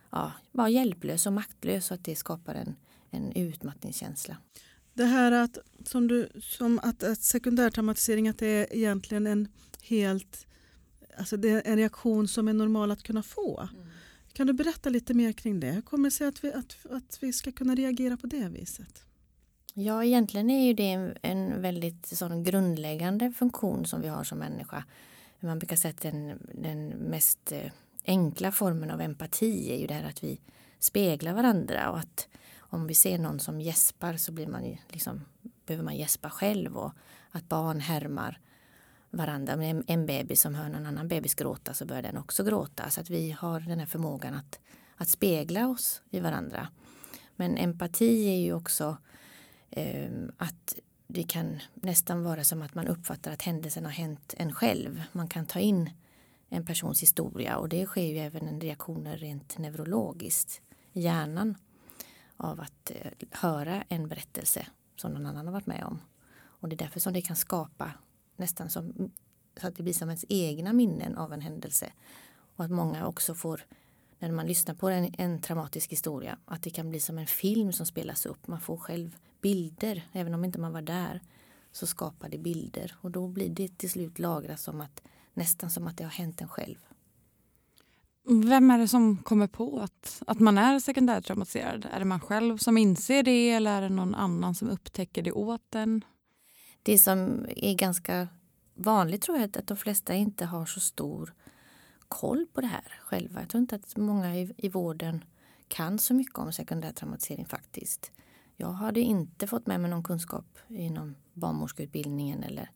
ja, 0.09 0.31
bara 0.51 0.69
hjälplös 0.69 1.25
och 1.25 1.33
maktlös 1.33 1.91
och 1.91 1.95
att 1.95 2.03
det 2.03 2.15
skapar 2.15 2.55
en, 2.55 2.75
en 3.11 3.31
utmattningskänsla. 3.31 4.37
Det 4.93 5.05
här 5.05 5.31
att, 5.31 5.57
som 5.85 6.07
du, 6.07 6.29
som 6.41 6.79
att, 6.83 7.03
att 7.03 7.21
sekundärtraumatisering 7.21 8.27
att 8.27 8.39
det 8.39 8.47
är 8.47 8.75
egentligen 8.75 9.27
en 9.27 9.47
helt 9.81 10.47
alltså 11.17 11.37
det 11.37 11.49
är 11.49 11.61
en 11.65 11.77
reaktion 11.77 12.27
som 12.27 12.47
är 12.47 12.53
normal 12.53 12.91
att 12.91 13.03
kunna 13.03 13.23
få. 13.23 13.69
Mm. 13.73 13.87
Kan 14.33 14.47
du 14.47 14.53
berätta 14.53 14.89
lite 14.89 15.13
mer 15.13 15.31
kring 15.31 15.59
det? 15.59 15.71
Hur 15.71 15.81
kommer 15.81 16.09
det 16.09 16.15
sig 16.15 16.27
att 16.27 16.43
vi, 16.43 16.53
att, 16.53 16.77
att 16.89 17.17
vi 17.21 17.33
ska 17.33 17.51
kunna 17.51 17.75
reagera 17.75 18.17
på 18.17 18.27
det 18.27 18.49
viset? 18.49 19.05
Ja, 19.77 20.03
egentligen 20.03 20.49
är 20.49 20.65
ju 20.65 20.73
det 20.73 21.13
en 21.21 21.61
väldigt 21.61 22.05
sån 22.05 22.43
grundläggande 22.43 23.31
funktion 23.31 23.85
som 23.85 24.01
vi 24.01 24.07
har 24.07 24.23
som 24.23 24.37
människa. 24.37 24.83
Man 25.39 25.59
brukar 25.59 25.75
säga 25.75 25.89
att 25.89 26.01
den, 26.01 26.47
den 26.53 26.87
mest 26.87 27.51
eh, 27.51 27.71
enkla 28.05 28.51
formen 28.51 28.91
av 28.91 29.01
empati 29.01 29.73
är 29.73 29.77
ju 29.77 29.87
det 29.87 29.93
här 29.93 30.09
att 30.09 30.23
vi 30.23 30.39
speglar 30.79 31.33
varandra 31.33 31.91
och 31.91 31.99
att 31.99 32.27
om 32.57 32.87
vi 32.87 32.93
ser 32.93 33.17
någon 33.17 33.39
som 33.39 33.61
gäspar 33.61 34.17
så 34.17 34.31
blir 34.31 34.47
man 34.47 34.77
liksom, 34.89 35.21
behöver 35.65 35.83
man 35.83 35.95
gäspa 35.95 36.29
själv 36.29 36.77
och 36.77 36.91
att 37.31 37.49
barn 37.49 37.79
härmar 37.79 38.39
varandra. 39.09 39.53
Om 39.53 39.83
en 39.87 40.05
bebis 40.05 40.41
som 40.41 40.55
hör 40.55 40.69
någon 40.69 40.85
annan 40.85 41.07
bebis 41.07 41.35
gråta 41.35 41.73
så 41.73 41.85
börjar 41.85 42.03
den 42.03 42.17
också 42.17 42.43
gråta. 42.43 42.89
Så 42.89 43.01
att 43.01 43.09
vi 43.09 43.31
har 43.31 43.59
den 43.59 43.79
här 43.79 43.85
förmågan 43.85 44.33
att, 44.33 44.59
att 44.95 45.09
spegla 45.09 45.67
oss 45.67 46.01
i 46.09 46.19
varandra. 46.19 46.67
Men 47.35 47.57
empati 47.57 48.27
är 48.27 48.37
ju 48.37 48.53
också 48.53 48.83
eh, 48.83 49.14
Ehm, 49.75 50.31
att 50.37 50.79
det 51.07 51.23
kan 51.23 51.59
nästan 51.73 52.23
vara 52.23 52.43
som 52.43 52.61
att 52.61 52.75
man 52.75 52.87
uppfattar 52.87 53.31
att 53.31 53.41
händelsen 53.41 53.85
har 53.85 53.91
hänt 53.91 54.33
en 54.37 54.53
själv. 54.53 55.03
Man 55.11 55.27
kan 55.27 55.45
ta 55.45 55.59
in 55.59 55.89
en 56.49 56.65
persons 56.65 57.01
historia 57.01 57.57
och 57.57 57.69
det 57.69 57.85
sker 57.85 58.03
ju 58.03 58.17
även 58.17 58.47
en 58.47 58.61
reaktioner 58.61 59.17
rent 59.17 59.57
neurologiskt 59.57 60.61
i 60.93 61.01
hjärnan 61.01 61.55
av 62.37 62.61
att 62.61 62.91
eh, 62.91 63.11
höra 63.31 63.83
en 63.89 64.07
berättelse 64.07 64.67
som 64.95 65.11
någon 65.11 65.25
annan 65.25 65.45
har 65.45 65.53
varit 65.53 65.67
med 65.67 65.83
om. 65.83 66.01
Och 66.37 66.69
det 66.69 66.75
är 66.75 66.77
därför 66.77 66.99
som 66.99 67.13
det 67.13 67.21
kan 67.21 67.35
skapa 67.35 67.91
nästan 68.35 68.69
som 68.69 69.11
så 69.61 69.67
att 69.67 69.75
det 69.75 69.83
blir 69.83 69.93
som 69.93 70.09
ens 70.09 70.25
egna 70.29 70.73
minnen 70.73 71.17
av 71.17 71.33
en 71.33 71.41
händelse. 71.41 71.91
Och 72.55 72.65
att 72.65 72.71
många 72.71 73.07
också 73.07 73.35
får, 73.35 73.65
när 74.19 74.31
man 74.31 74.47
lyssnar 74.47 74.75
på 74.75 74.89
en, 74.89 75.15
en 75.17 75.41
traumatisk 75.41 75.91
historia, 75.91 76.37
att 76.45 76.63
det 76.63 76.69
kan 76.69 76.89
bli 76.89 76.99
som 76.99 77.17
en 77.17 77.27
film 77.27 77.73
som 77.73 77.85
spelas 77.85 78.25
upp. 78.25 78.47
Man 78.47 78.61
får 78.61 78.77
själv 78.77 79.17
bilder, 79.41 80.07
även 80.11 80.33
om 80.33 80.45
inte 80.45 80.59
man 80.59 80.73
var 80.73 80.81
där 80.81 81.21
så 81.71 81.87
skapar 81.87 82.29
det 82.29 82.37
bilder 82.37 82.95
och 83.01 83.11
då 83.11 83.27
blir 83.27 83.49
det 83.49 83.77
till 83.77 83.91
slut 83.91 84.19
lagrat 84.19 84.59
som 84.59 84.81
att 84.81 85.01
nästan 85.33 85.69
som 85.69 85.87
att 85.87 85.97
det 85.97 86.03
har 86.03 86.11
hänt 86.11 86.41
en 86.41 86.47
själv. 86.47 86.77
Vem 88.27 88.71
är 88.71 88.77
det 88.77 88.87
som 88.87 89.17
kommer 89.17 89.47
på 89.47 89.79
att, 89.79 90.23
att 90.27 90.39
man 90.39 90.57
är 90.57 90.79
sekundärtraumatiserad? 90.79 91.87
Är 91.91 91.99
det 91.99 92.05
man 92.05 92.19
själv 92.19 92.57
som 92.57 92.77
inser 92.77 93.23
det 93.23 93.51
eller 93.51 93.77
är 93.77 93.81
det 93.81 93.89
någon 93.89 94.15
annan 94.15 94.55
som 94.55 94.69
upptäcker 94.69 95.21
det 95.21 95.31
åt 95.31 95.75
en? 95.75 96.03
det 96.85 96.97
som 96.97 97.45
är 97.55 97.73
ganska 97.73 98.27
vanligt 98.73 99.21
tror 99.21 99.37
jag 99.37 99.55
är 99.55 99.59
att 99.59 99.67
de 99.67 99.77
flesta 99.77 100.13
inte 100.13 100.45
har 100.45 100.65
så 100.65 100.79
stor 100.79 101.33
koll 102.07 102.45
på 102.53 102.61
det 102.61 102.67
här 102.67 102.99
själva. 103.01 103.39
Jag 103.39 103.49
tror 103.49 103.61
inte 103.61 103.75
att 103.75 103.97
många 103.97 104.35
i, 104.35 104.53
i 104.57 104.69
vården 104.69 105.23
kan 105.67 105.99
så 105.99 106.13
mycket 106.13 106.37
om 106.37 106.53
sekundär 106.53 106.91
traumatisering 106.91 107.45
faktiskt. 107.45 108.11
Jag 108.55 108.71
hade 108.71 108.99
inte 108.99 109.47
fått 109.47 109.67
med 109.67 109.79
mig 109.81 109.89
någon 109.89 110.03
kunskap 110.03 110.45
inom 110.67 111.15
barnmorskeutbildningen 111.33 112.43
eller 112.43 112.69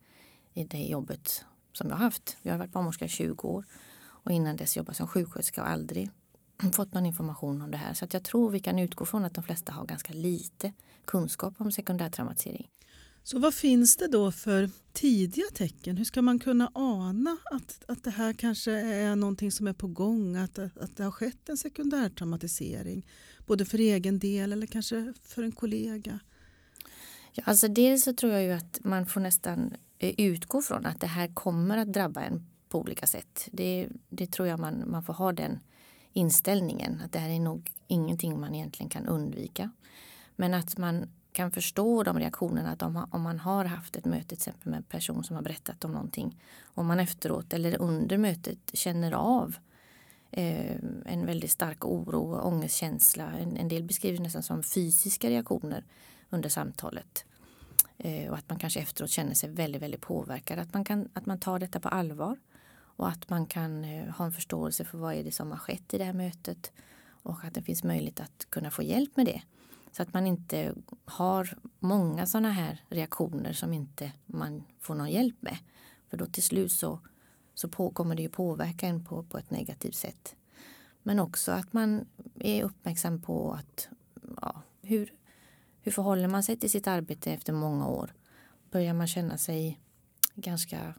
i 0.54 0.64
det 0.64 0.84
jobbet 0.84 1.46
som 1.74 1.90
jag 1.90 1.96
haft. 1.96 2.38
Jag 2.42 2.54
har 2.54 2.60
varit 2.60 2.72
barnmorska 2.72 3.06
i 3.06 3.10
20 3.10 3.48
år 3.48 3.66
och 4.02 4.32
innan 4.32 4.56
dess 4.56 4.78
jobbat 4.78 4.96
som 4.96 5.08
sjuksköterska 5.08 5.62
och 5.62 5.70
aldrig 5.70 6.10
fått 6.74 6.94
någon 6.94 7.06
information 7.06 7.62
om 7.62 7.72
det 7.72 7.78
här. 7.78 7.94
Så 7.94 8.06
att 8.06 8.14
jag 8.14 8.24
tror 8.24 8.50
vi 8.50 8.60
kan 8.60 8.80
utgå 8.80 9.06
från 9.06 9.26
att 9.26 9.34
de 9.34 9.44
flesta 9.44 9.72
har 9.72 9.86
ganska 9.86 10.14
lite 10.14 10.74
kunskap 11.06 11.54
om 11.58 11.72
sekundär 11.72 12.10
traumatisering. 12.10 12.70
Så 13.24 13.40
vad 13.40 13.54
finns 13.54 13.96
det 13.98 14.08
då 14.08 14.32
för 14.32 14.70
tidiga 14.94 15.46
tecken? 15.54 15.98
Hur 15.98 16.06
ska 16.06 16.22
man 16.22 16.40
kunna 16.40 16.72
ana 16.74 17.38
att, 17.52 17.84
att 17.88 18.04
det 18.04 18.12
här 18.12 18.34
kanske 18.34 18.72
är 18.72 19.16
någonting 19.16 19.52
som 19.52 19.68
är 19.68 19.74
på 19.74 19.88
gång, 19.88 20.36
att, 20.36 20.60
att 20.60 20.98
det 20.98 21.04
har 21.04 21.12
skett 21.12 21.50
en 21.50 21.58
sekundär 21.58 22.10
traumatisering? 22.10 23.08
Både 23.46 23.66
för 23.66 23.78
egen 23.78 24.20
del 24.20 24.54
eller 24.54 24.68
kanske 24.68 25.14
för 25.24 25.44
en 25.44 25.52
kollega? 25.52 26.20
Ja, 27.34 27.44
alltså 27.46 27.68
dels 27.68 28.04
så 28.04 28.14
tror 28.14 28.32
jag 28.32 28.44
ju 28.44 28.52
att 28.52 28.80
man 28.84 29.06
får 29.06 29.22
nästan 29.22 29.74
eh, 29.98 30.14
utgå 30.18 30.62
från 30.62 30.86
att 30.86 31.02
det 31.02 31.08
här 31.08 31.34
kommer 31.34 31.78
att 31.78 31.94
drabba 31.94 32.22
en 32.22 32.46
på 32.70 32.80
olika 32.80 33.08
sätt. 33.08 33.48
Det, 33.52 33.90
det 34.10 34.32
tror 34.32 34.48
jag 34.48 34.60
man, 34.60 34.92
man 34.92 35.04
får 35.04 35.14
ha 35.14 35.32
den 35.32 35.60
inställningen 36.14 37.02
att 37.06 37.12
det 37.12 37.20
här 37.20 37.30
är 37.30 37.40
nog 37.40 37.72
ingenting 37.88 38.40
man 38.40 38.56
egentligen 38.56 38.90
kan 38.90 39.06
undvika. 39.06 39.72
Men 40.36 40.54
att 40.54 40.78
man 40.78 41.10
kan 41.32 41.52
förstå 41.52 42.04
de 42.04 42.20
reaktionerna 42.20 42.72
att 42.72 42.82
om, 42.82 43.08
om 43.12 43.22
man 43.22 43.40
har 43.40 43.66
haft 43.66 43.96
ett 43.96 44.06
möte 44.06 44.28
till 44.28 44.38
exempel 44.38 44.70
med 44.70 44.78
en 44.78 44.84
person 44.84 45.24
som 45.24 45.36
har 45.36 45.44
berättat 45.44 45.86
om 45.86 45.92
någonting. 45.92 46.42
Om 46.64 46.88
man 46.88 47.00
efteråt 47.00 47.54
eller 47.54 47.82
under 47.82 48.18
mötet 48.18 48.60
känner 48.74 49.12
av 49.12 49.56
eh, 50.32 50.76
en 51.06 51.26
väldigt 51.26 51.52
stark 51.52 51.86
oro 51.86 52.34
och 52.34 52.48
ångestkänsla. 52.48 53.32
En, 53.32 53.58
en 53.58 53.68
del 53.68 53.84
beskriver 53.84 54.20
nästan 54.20 54.44
som 54.44 54.64
fysiska 54.64 55.30
reaktioner 55.30 55.84
under 56.30 56.50
samtalet. 56.50 57.26
Eh, 57.98 58.30
och 58.32 58.38
att 58.38 58.50
man 58.50 58.60
kanske 58.60 58.80
efteråt 58.80 59.10
känner 59.10 59.34
sig 59.34 59.50
väldigt, 59.50 59.82
väldigt 59.82 60.02
påverkad. 60.02 60.60
Att 60.60 60.74
man, 60.74 60.84
kan, 60.84 61.10
att 61.14 61.26
man 61.26 61.40
tar 61.40 61.60
detta 61.60 61.80
på 61.80 61.90
allvar 61.90 62.38
och 63.00 63.08
att 63.08 63.30
man 63.30 63.46
kan 63.46 63.84
eh, 63.84 64.10
ha 64.10 64.26
en 64.26 64.32
förståelse 64.32 64.86
för 64.86 64.98
vad 64.98 65.14
är 65.14 65.24
det 65.24 65.32
som 65.32 65.52
har 65.52 65.58
skett 65.58 65.94
i 65.94 65.98
det 65.98 66.04
här 66.04 66.14
mötet 66.14 66.72
och 67.22 67.44
att 67.44 67.54
det 67.54 67.62
finns 67.62 67.84
möjlighet 67.84 68.20
att 68.20 68.48
kunna 68.50 68.72
få 68.72 68.84
hjälp 68.84 69.18
med 69.18 69.26
det. 69.26 69.42
Så 69.92 70.04
att 70.04 70.14
man 70.14 70.28
inte 70.28 70.74
har 71.06 71.58
många 71.80 72.26
sådana 72.26 72.52
här 72.52 72.84
reaktioner 72.90 73.54
som 73.54 73.74
inte 73.74 74.12
man 74.26 74.64
får 74.80 74.96
någon 74.96 75.10
hjälp 75.12 75.42
med. 75.42 75.58
För 76.10 76.18
då 76.18 76.26
till 76.26 76.44
slut 76.44 76.72
så, 76.72 77.00
så 77.54 77.70
på, 77.70 77.90
kommer 77.90 78.16
det 78.16 78.22
ju 78.22 78.30
påverka 78.30 78.88
en 78.88 79.06
på, 79.06 79.24
på 79.24 79.38
ett 79.38 79.52
negativt 79.52 79.96
sätt. 79.96 80.36
Men 81.04 81.20
också 81.20 81.52
att 81.52 81.74
man 81.74 82.06
är 82.40 82.64
uppmärksam 82.64 83.22
på 83.22 83.54
att 83.54 83.90
ja, 84.42 84.62
hur, 84.82 85.14
hur 85.82 85.92
förhåller 85.92 86.28
man 86.28 86.44
sig 86.44 86.58
till 86.58 86.72
sitt 86.72 86.88
arbete 86.88 87.32
efter 87.32 87.54
många 87.54 87.88
år? 87.88 88.14
Börjar 88.72 88.94
man 88.94 89.08
känna 89.08 89.38
sig 89.38 89.80
ganska 90.36 90.94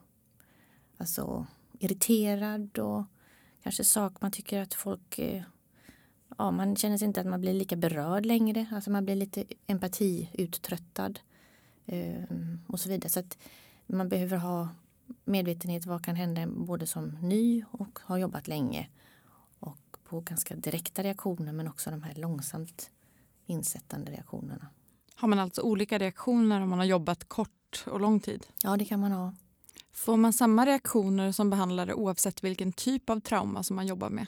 alltså, 0.97 1.47
irriterad 1.79 2.79
och 2.79 3.03
kanske 3.63 3.83
sak 3.83 4.21
man 4.21 4.31
tycker 4.31 4.61
att 4.61 4.73
folk 4.73 5.19
eh, 5.19 5.43
ja, 6.37 6.51
man 6.51 6.75
känner 6.75 6.97
sig 6.97 7.07
inte 7.07 7.21
att 7.21 7.27
man 7.27 7.41
blir 7.41 7.53
lika 7.53 7.75
berörd 7.75 8.25
längre. 8.25 8.65
Alltså 8.71 8.91
man 8.91 9.05
blir 9.05 9.15
lite 9.15 9.43
empatiuttröttad 9.67 11.19
eh, 11.85 12.23
och 12.67 12.79
så 12.79 12.89
vidare. 12.89 13.09
Så 13.09 13.19
att 13.19 13.37
man 13.87 14.09
behöver 14.09 14.37
ha 14.37 14.69
medvetenhet 15.25 15.85
vad 15.85 16.05
kan 16.05 16.15
hända 16.15 16.47
både 16.47 16.87
som 16.87 17.17
ny 17.21 17.63
och 17.71 17.99
har 18.03 18.17
jobbat 18.17 18.47
länge 18.47 18.89
och 19.59 19.97
på 20.03 20.19
ganska 20.19 20.55
direkta 20.55 21.03
reaktioner 21.03 21.53
men 21.53 21.67
också 21.67 21.91
de 21.91 22.03
här 22.03 22.15
långsamt 22.15 22.91
insättande 23.45 24.11
reaktionerna. 24.11 24.67
Har 25.15 25.27
man 25.27 25.39
alltså 25.39 25.61
olika 25.61 25.97
reaktioner 25.97 26.61
om 26.61 26.69
man 26.69 26.79
har 26.79 26.85
jobbat 26.85 27.29
kort 27.29 27.83
och 27.85 27.99
lång 27.99 28.19
tid? 28.19 28.47
Ja, 28.63 28.77
det 28.77 28.85
kan 28.85 28.99
man 28.99 29.11
ha. 29.11 29.33
Får 29.93 30.17
man 30.17 30.33
samma 30.33 30.65
reaktioner 30.65 31.31
som 31.31 31.49
behandlare 31.49 31.93
oavsett 31.93 32.43
vilken 32.43 32.71
typ 32.71 33.09
av 33.09 33.19
trauma 33.19 33.63
som 33.63 33.75
man 33.75 33.87
jobbar 33.87 34.09
med? 34.09 34.27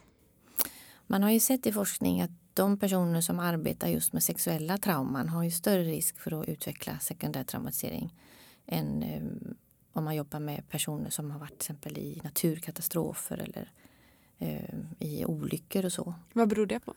Man 1.07 1.24
har 1.24 1.31
ju 1.31 1.39
sett 1.39 1.65
i 1.65 1.72
forskning 1.72 2.22
att 2.22 2.31
de 2.53 2.77
personer 2.77 3.22
som 3.22 3.39
arbetar 3.39 3.88
just 3.88 4.13
med 4.13 4.24
sexuella 4.24 4.77
trauman 4.77 5.29
har 5.29 5.43
ju 5.43 5.51
större 5.51 5.83
risk 5.83 6.19
för 6.19 6.41
att 6.41 6.48
utveckla 6.48 7.00
sekundär 7.00 7.43
traumatisering 7.43 8.13
än 8.65 9.03
eh, 9.03 9.22
om 9.93 10.03
man 10.03 10.15
jobbar 10.15 10.39
med 10.39 10.69
personer 10.69 11.10
som 11.10 11.31
har 11.31 11.39
varit 11.39 11.50
till 11.50 11.57
exempel 11.57 11.98
i 11.98 12.22
naturkatastrofer 12.24 13.38
eller 13.38 13.72
eh, 14.38 14.75
i 15.00 15.25
olyckor 15.25 15.86
och 15.86 15.93
så. 15.93 16.13
Vad 16.33 16.50
beror 16.50 16.65
det 16.65 16.79
på? 16.79 16.93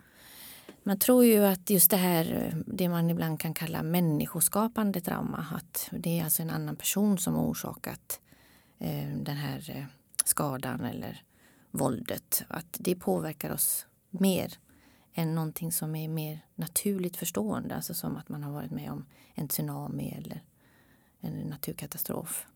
Man 0.82 0.98
tror 0.98 1.25
ju 1.25 1.44
att 1.44 1.70
just 1.70 1.90
det 1.90 1.96
här, 1.96 2.54
det 2.66 2.88
man 2.88 3.10
ibland 3.10 3.40
kan 3.40 3.54
kalla 3.54 3.82
människoskapande 3.82 5.00
trauma, 5.00 5.46
att 5.52 5.88
det 5.92 6.20
är 6.20 6.25
alltså 6.25 6.42
en 6.42 6.50
annan 6.50 6.76
person 6.76 7.18
som 7.18 7.34
har 7.34 7.44
orsakat 7.44 8.20
eh, 8.78 9.08
den 9.16 9.36
här 9.36 9.70
eh, 9.70 9.84
skadan 10.25 10.84
eller 10.84 11.22
våldet, 11.70 12.44
att 12.48 12.76
det 12.78 12.94
påverkar 12.94 13.50
oss 13.50 13.86
mer 14.10 14.58
än 15.14 15.34
någonting 15.34 15.72
som 15.72 15.94
är 15.96 16.08
mer 16.08 16.40
naturligt 16.54 17.16
förstående. 17.16 17.76
Alltså 17.76 17.94
som 17.94 18.16
att 18.16 18.28
man 18.28 18.42
har 18.42 18.52
varit 18.52 18.70
med 18.70 18.90
om 18.90 19.06
en 19.34 19.48
tsunami 19.48 20.14
eller 20.18 20.42
en 21.20 21.32
naturkatastrof. 21.32 22.46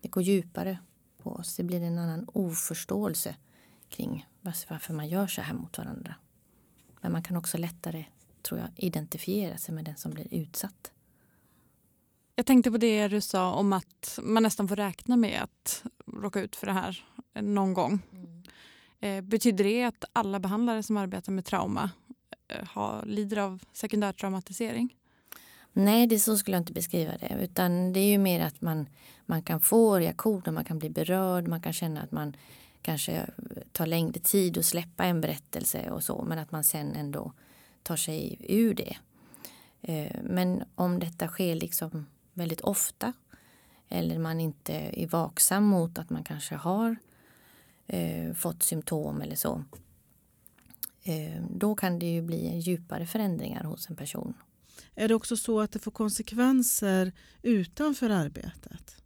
Det 0.00 0.08
går 0.08 0.22
djupare 0.22 0.78
på 1.18 1.30
oss. 1.30 1.56
Det 1.56 1.64
blir 1.64 1.82
en 1.82 1.98
annan 1.98 2.28
oförståelse 2.32 3.36
kring 3.88 4.26
varför 4.40 4.92
man 4.92 5.08
gör 5.08 5.26
så 5.26 5.40
här 5.40 5.54
mot 5.54 5.78
varandra. 5.78 6.14
Men 7.00 7.12
man 7.12 7.22
kan 7.22 7.36
också 7.36 7.58
lättare, 7.58 8.04
tror 8.42 8.60
jag, 8.60 8.68
identifiera 8.76 9.58
sig 9.58 9.74
med 9.74 9.84
den 9.84 9.96
som 9.96 10.10
blir 10.10 10.34
utsatt. 10.34 10.92
Jag 12.34 12.46
tänkte 12.46 12.70
på 12.70 12.78
det 12.78 13.08
du 13.08 13.20
sa 13.20 13.52
om 13.52 13.72
att 13.72 14.18
man 14.22 14.42
nästan 14.42 14.68
får 14.68 14.76
räkna 14.76 15.16
med 15.16 15.42
att 15.42 15.84
råka 16.06 16.40
ut 16.40 16.56
för 16.56 16.66
det 16.66 16.72
här 16.72 17.04
någon 17.34 17.74
gång. 17.74 18.00
Mm. 18.12 18.42
Eh, 19.00 19.20
betyder 19.20 19.64
det 19.64 19.84
att 19.84 20.04
alla 20.12 20.40
behandlare 20.40 20.82
som 20.82 20.96
arbetar 20.96 21.32
med 21.32 21.44
trauma 21.44 21.90
eh, 22.48 22.68
har, 22.68 23.04
lider 23.06 23.36
av 23.36 23.62
sekundär 23.72 24.12
traumatisering? 24.12 24.94
Nej, 25.72 26.06
det 26.06 26.18
så 26.18 26.38
skulle 26.38 26.56
jag 26.56 26.60
inte 26.60 26.72
beskriva 26.72 27.12
det. 27.20 27.38
Utan 27.40 27.92
det 27.92 28.00
är 28.00 28.10
ju 28.10 28.18
mer 28.18 28.40
att 28.40 28.60
man, 28.60 28.88
man 29.26 29.42
kan 29.42 29.60
få 29.60 29.98
reaktioner, 29.98 30.52
man 30.52 30.64
kan 30.64 30.78
bli 30.78 30.90
berörd, 30.90 31.48
man 31.48 31.60
kan 31.60 31.72
känna 31.72 32.02
att 32.02 32.12
man 32.12 32.36
kanske 32.82 33.26
tar 33.72 33.86
längre 33.86 34.20
tid 34.20 34.58
att 34.58 34.64
släppa 34.64 35.04
en 35.04 35.20
berättelse 35.20 35.90
och 35.90 36.04
så, 36.04 36.24
men 36.28 36.38
att 36.38 36.52
man 36.52 36.64
sen 36.64 36.92
ändå 36.92 37.32
tar 37.82 37.96
sig 37.96 38.36
ur 38.48 38.74
det. 38.74 38.96
Eh, 39.82 40.16
men 40.22 40.64
om 40.74 40.98
detta 40.98 41.28
sker 41.28 41.54
liksom 41.54 42.06
väldigt 42.32 42.60
ofta 42.60 43.12
eller 43.88 44.18
man 44.18 44.40
inte 44.40 44.74
är 44.74 45.06
vaksam 45.06 45.64
mot 45.64 45.98
att 45.98 46.10
man 46.10 46.24
kanske 46.24 46.54
har 46.54 46.96
eh, 47.88 48.34
fått 48.34 48.62
symptom 48.62 49.20
eller 49.20 49.36
så. 49.36 49.64
Eh, 51.02 51.42
då 51.50 51.74
kan 51.74 51.98
det 51.98 52.06
ju 52.06 52.22
bli 52.22 52.58
djupare 52.58 53.06
förändringar 53.06 53.64
hos 53.64 53.90
en 53.90 53.96
person. 53.96 54.34
Är 54.94 55.08
det 55.08 55.14
också 55.14 55.36
så 55.36 55.60
att 55.60 55.72
det 55.72 55.78
får 55.78 55.90
konsekvenser 55.90 57.12
utanför 57.42 58.10
arbetet? 58.10 59.02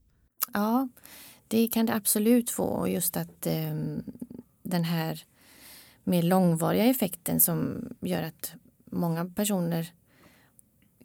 Ja, 0.53 0.89
det 1.49 1.69
kan 1.69 1.87
det 1.87 1.95
absolut 1.95 2.51
få. 2.51 2.89
Just 2.89 3.17
att 3.17 3.47
eh, 3.47 3.75
den 4.62 4.85
här 4.85 5.25
mer 6.05 6.23
långvariga 6.23 6.85
effekten 6.85 7.41
som 7.41 7.89
gör 8.01 8.23
att 8.23 8.55
många 8.85 9.25
personer 9.25 9.93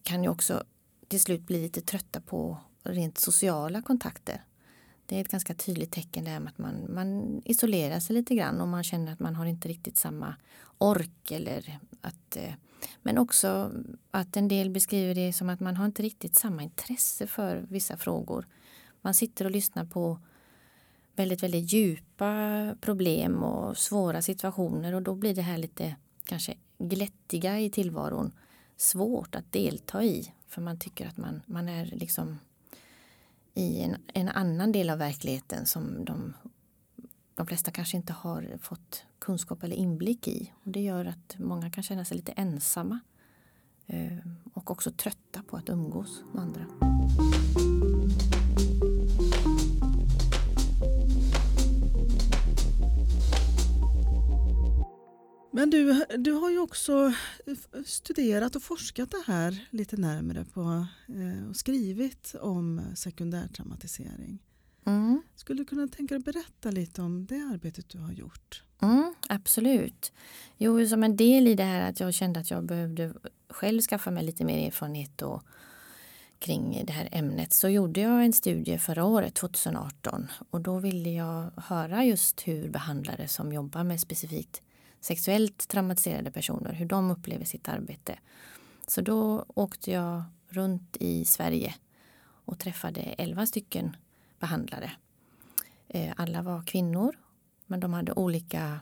kan 0.04 0.24
ju 0.24 0.30
också 0.30 0.64
till 1.08 1.22
slut 1.22 1.42
bli 1.42 1.62
lite 1.62 1.82
trötta 1.82 2.22
på 2.22 2.58
rent 2.84 3.18
sociala 3.18 3.82
kontakter 3.82 4.44
det 5.08 5.16
är 5.16 5.22
ett 5.22 5.28
ganska 5.28 5.54
tydligt 5.54 5.92
tecken 5.92 6.24
det 6.24 6.30
här 6.30 6.40
med 6.40 6.50
att 6.50 6.58
man, 6.58 6.94
man 6.94 7.42
isolerar 7.46 8.00
sig 8.00 8.16
lite 8.16 8.36
grann 8.36 8.62
och 8.62 8.68
man 8.68 8.84
känner 8.84 9.14
att 9.14 9.20
man 9.20 9.36
har 9.36 9.46
inte 9.46 9.68
riktigt 9.68 9.98
samma 9.98 10.36
ork 10.78 11.32
eller 11.32 11.80
att 12.02 12.36
eh, 12.36 12.54
men 13.02 13.18
också 13.18 13.72
att 14.12 14.38
en 14.38 14.48
del 14.48 14.70
beskriver 14.70 15.16
det 15.16 15.34
som 15.34 15.50
att 15.50 15.60
man 15.60 15.76
har 15.76 15.86
inte 15.86 16.04
riktigt 16.04 16.36
samma 16.36 16.64
intresse 16.64 17.28
för 17.28 17.66
vissa 17.70 17.98
frågor. 17.98 18.46
Man 19.02 19.14
sitter 19.14 19.46
och 19.46 19.52
lyssnar 19.52 19.86
på 19.86 20.20
väldigt, 21.16 21.44
väldigt 21.44 21.74
djupa 21.74 22.76
problem 22.82 23.44
och 23.44 23.78
svåra 23.78 24.22
situationer 24.22 24.94
och 24.94 25.02
då 25.02 25.16
blir 25.16 25.36
det 25.36 25.42
här 25.42 25.58
lite 25.58 25.96
kanske 26.24 26.54
glättiga 26.78 27.60
i 27.60 27.70
tillvaron 27.70 28.32
svårt 28.78 29.36
att 29.36 29.52
delta 29.52 30.04
i 30.04 30.34
för 30.48 30.62
man 30.62 30.80
tycker 30.80 31.08
att 31.08 31.18
man, 31.18 31.42
man 31.46 31.70
är 31.70 31.86
liksom 31.86 32.40
i 33.58 33.82
en, 33.82 33.96
en 34.14 34.30
annan 34.30 34.72
del 34.72 34.90
av 34.90 34.98
verkligheten 34.98 35.66
som 35.66 36.06
de, 36.06 36.34
de 37.36 37.48
flesta 37.48 37.72
kanske 37.72 37.98
inte 37.98 38.14
har 38.14 38.58
fått 38.62 39.06
kunskap 39.20 39.64
eller 39.64 39.76
inblick 39.76 40.28
i. 40.28 40.54
Och 40.64 40.72
det 40.72 40.82
gör 40.82 41.06
att 41.06 41.36
många 41.40 41.72
kan 41.72 41.84
känna 41.84 42.06
sig 42.06 42.18
lite 42.18 42.32
ensamma 42.32 43.00
eh, 43.86 44.18
och 44.54 44.72
också 44.72 44.92
trötta 44.92 45.44
på 45.44 45.58
att 45.58 45.70
umgås 45.70 46.24
med 46.34 46.44
andra. 46.44 46.66
Men 55.58 55.70
du, 55.70 56.06
du 56.18 56.32
har 56.32 56.50
ju 56.50 56.60
också 56.60 57.14
studerat 57.86 58.56
och 58.56 58.64
forskat 58.64 59.12
det 59.12 59.24
här 59.26 59.68
lite 59.70 59.98
närmare 59.98 60.46
på, 60.46 60.86
eh, 61.08 61.50
och 61.50 61.56
skrivit 61.56 62.36
om 62.42 62.82
sekundärtraumatisering. 62.96 64.40
Mm. 64.86 65.22
Skulle 65.36 65.62
du 65.62 65.66
kunna 65.66 65.88
tänka 65.88 66.14
dig 66.14 66.20
att 66.20 66.26
berätta 66.26 66.72
lite 66.72 67.02
om 67.02 67.26
det 67.26 67.50
arbetet 67.54 67.90
du 67.90 67.98
har 67.98 68.12
gjort? 68.12 68.64
Mm, 68.82 69.16
absolut. 69.30 70.12
Jo, 70.58 70.88
som 70.88 71.04
en 71.04 71.16
del 71.18 71.48
i 71.48 71.56
det 71.56 71.64
här 71.64 71.90
att 71.90 72.00
jag 72.00 72.14
kände 72.14 72.40
att 72.40 72.52
jag 72.52 72.66
behövde 72.66 73.14
själv 73.50 73.82
skaffa 73.82 74.12
mig 74.12 74.24
lite 74.24 74.46
mer 74.46 74.68
erfarenhet 74.68 75.22
och, 75.22 75.44
kring 76.40 76.84
det 76.88 76.94
här 76.94 77.10
ämnet 77.12 77.54
så 77.54 77.70
gjorde 77.70 78.02
jag 78.02 78.26
en 78.26 78.34
studie 78.34 78.78
förra 78.78 79.06
året, 79.06 79.34
2018. 79.34 80.28
Och 80.50 80.62
då 80.62 80.80
ville 80.80 81.10
jag 81.10 81.52
höra 81.58 82.06
just 82.06 82.48
hur 82.48 82.70
behandlare 82.70 83.28
som 83.28 83.54
jobbar 83.54 83.84
med 83.84 84.02
specifikt 84.02 84.62
sexuellt 85.00 85.68
traumatiserade 85.68 86.32
personer, 86.32 86.74
hur 86.74 86.86
de 86.86 87.12
upplever 87.12 87.46
sitt 87.46 87.70
arbete. 87.70 88.20
Så 88.88 89.02
då 89.02 89.46
åkte 89.48 89.92
jag 89.92 90.24
runt 90.50 90.98
i 91.00 91.26
Sverige 91.26 91.76
och 92.22 92.60
träffade 92.60 93.02
elva 93.02 93.46
stycken 93.46 93.96
behandlare. 94.40 94.92
Eh, 95.88 96.14
alla 96.18 96.42
var 96.42 96.62
kvinnor, 96.62 97.16
men 97.66 97.80
de 97.80 97.94
hade 97.94 98.14
olika 98.14 98.80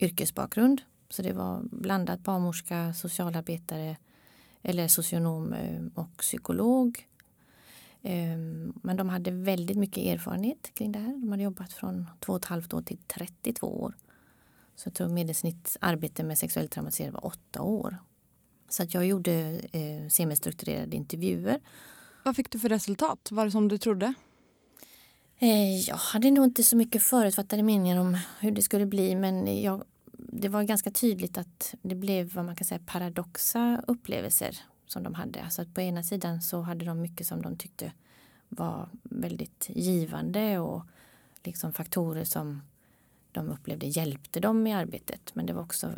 yrkesbakgrund. 0.00 0.82
Så 1.10 1.22
det 1.22 1.32
var 1.32 1.62
blandat 1.62 2.20
barnmorska, 2.20 2.94
socialarbetare 2.94 3.96
eller 4.62 4.88
socionom 4.88 5.52
eh, 5.52 5.82
och 5.94 6.16
psykolog. 6.16 7.08
Eh, 8.02 8.38
men 8.82 8.96
de 8.96 9.08
hade 9.08 9.30
väldigt 9.30 9.76
mycket 9.76 10.04
erfarenhet 10.04 10.74
kring 10.74 10.92
det 10.92 10.98
här. 10.98 11.20
De 11.20 11.30
hade 11.30 11.42
jobbat 11.42 11.72
från 11.72 12.06
två 12.20 12.32
och 12.32 12.38
ett 12.38 12.44
halvt 12.44 12.74
år 12.74 12.82
till 12.82 12.98
32 12.98 13.66
år. 13.66 13.94
Så 14.76 14.90
tror 14.90 15.08
medelsnitt 15.08 15.76
arbete 15.80 16.24
med 16.24 16.38
sexuellt 16.38 16.70
traumatiserade 16.70 17.12
var 17.12 17.26
åtta 17.26 17.62
år. 17.62 17.96
Så 18.68 18.82
att 18.82 18.94
jag 18.94 19.06
gjorde 19.06 19.60
eh, 19.72 20.08
semistrukturerade 20.08 20.96
intervjuer. 20.96 21.60
Vad 22.24 22.36
fick 22.36 22.50
du 22.50 22.58
för 22.58 22.68
resultat? 22.68 23.28
Var 23.30 23.44
det 23.44 23.50
som 23.50 23.68
du 23.68 23.78
trodde? 23.78 24.14
Eh, 25.38 25.78
jag 25.80 25.96
hade 25.96 26.30
nog 26.30 26.44
inte 26.44 26.62
så 26.62 26.76
mycket 26.76 27.02
förutfattade 27.02 27.62
meningar 27.62 28.00
om 28.00 28.18
hur 28.40 28.50
det 28.50 28.62
skulle 28.62 28.86
bli 28.86 29.14
men 29.14 29.62
jag, 29.62 29.84
det 30.12 30.48
var 30.48 30.62
ganska 30.62 30.90
tydligt 30.90 31.38
att 31.38 31.74
det 31.82 31.94
blev 31.94 32.34
vad 32.34 32.44
man 32.44 32.56
kan 32.56 32.64
säga 32.64 32.80
paradoxa 32.86 33.82
upplevelser 33.86 34.58
som 34.86 35.02
de 35.02 35.14
hade. 35.14 35.42
Alltså 35.42 35.62
att 35.62 35.74
på 35.74 35.80
ena 35.80 36.02
sidan 36.02 36.42
så 36.42 36.60
hade 36.60 36.84
de 36.84 37.00
mycket 37.00 37.26
som 37.26 37.42
de 37.42 37.56
tyckte 37.56 37.92
var 38.48 38.88
väldigt 39.02 39.66
givande 39.68 40.58
och 40.58 40.82
liksom 41.44 41.72
faktorer 41.72 42.24
som 42.24 42.62
de 43.36 43.50
upplevde 43.50 43.86
hjälpte 43.86 44.40
dem 44.40 44.66
i 44.66 44.72
arbetet. 44.72 45.34
Men 45.34 45.46
det 45.46 45.52
var 45.52 45.62
också 45.62 45.92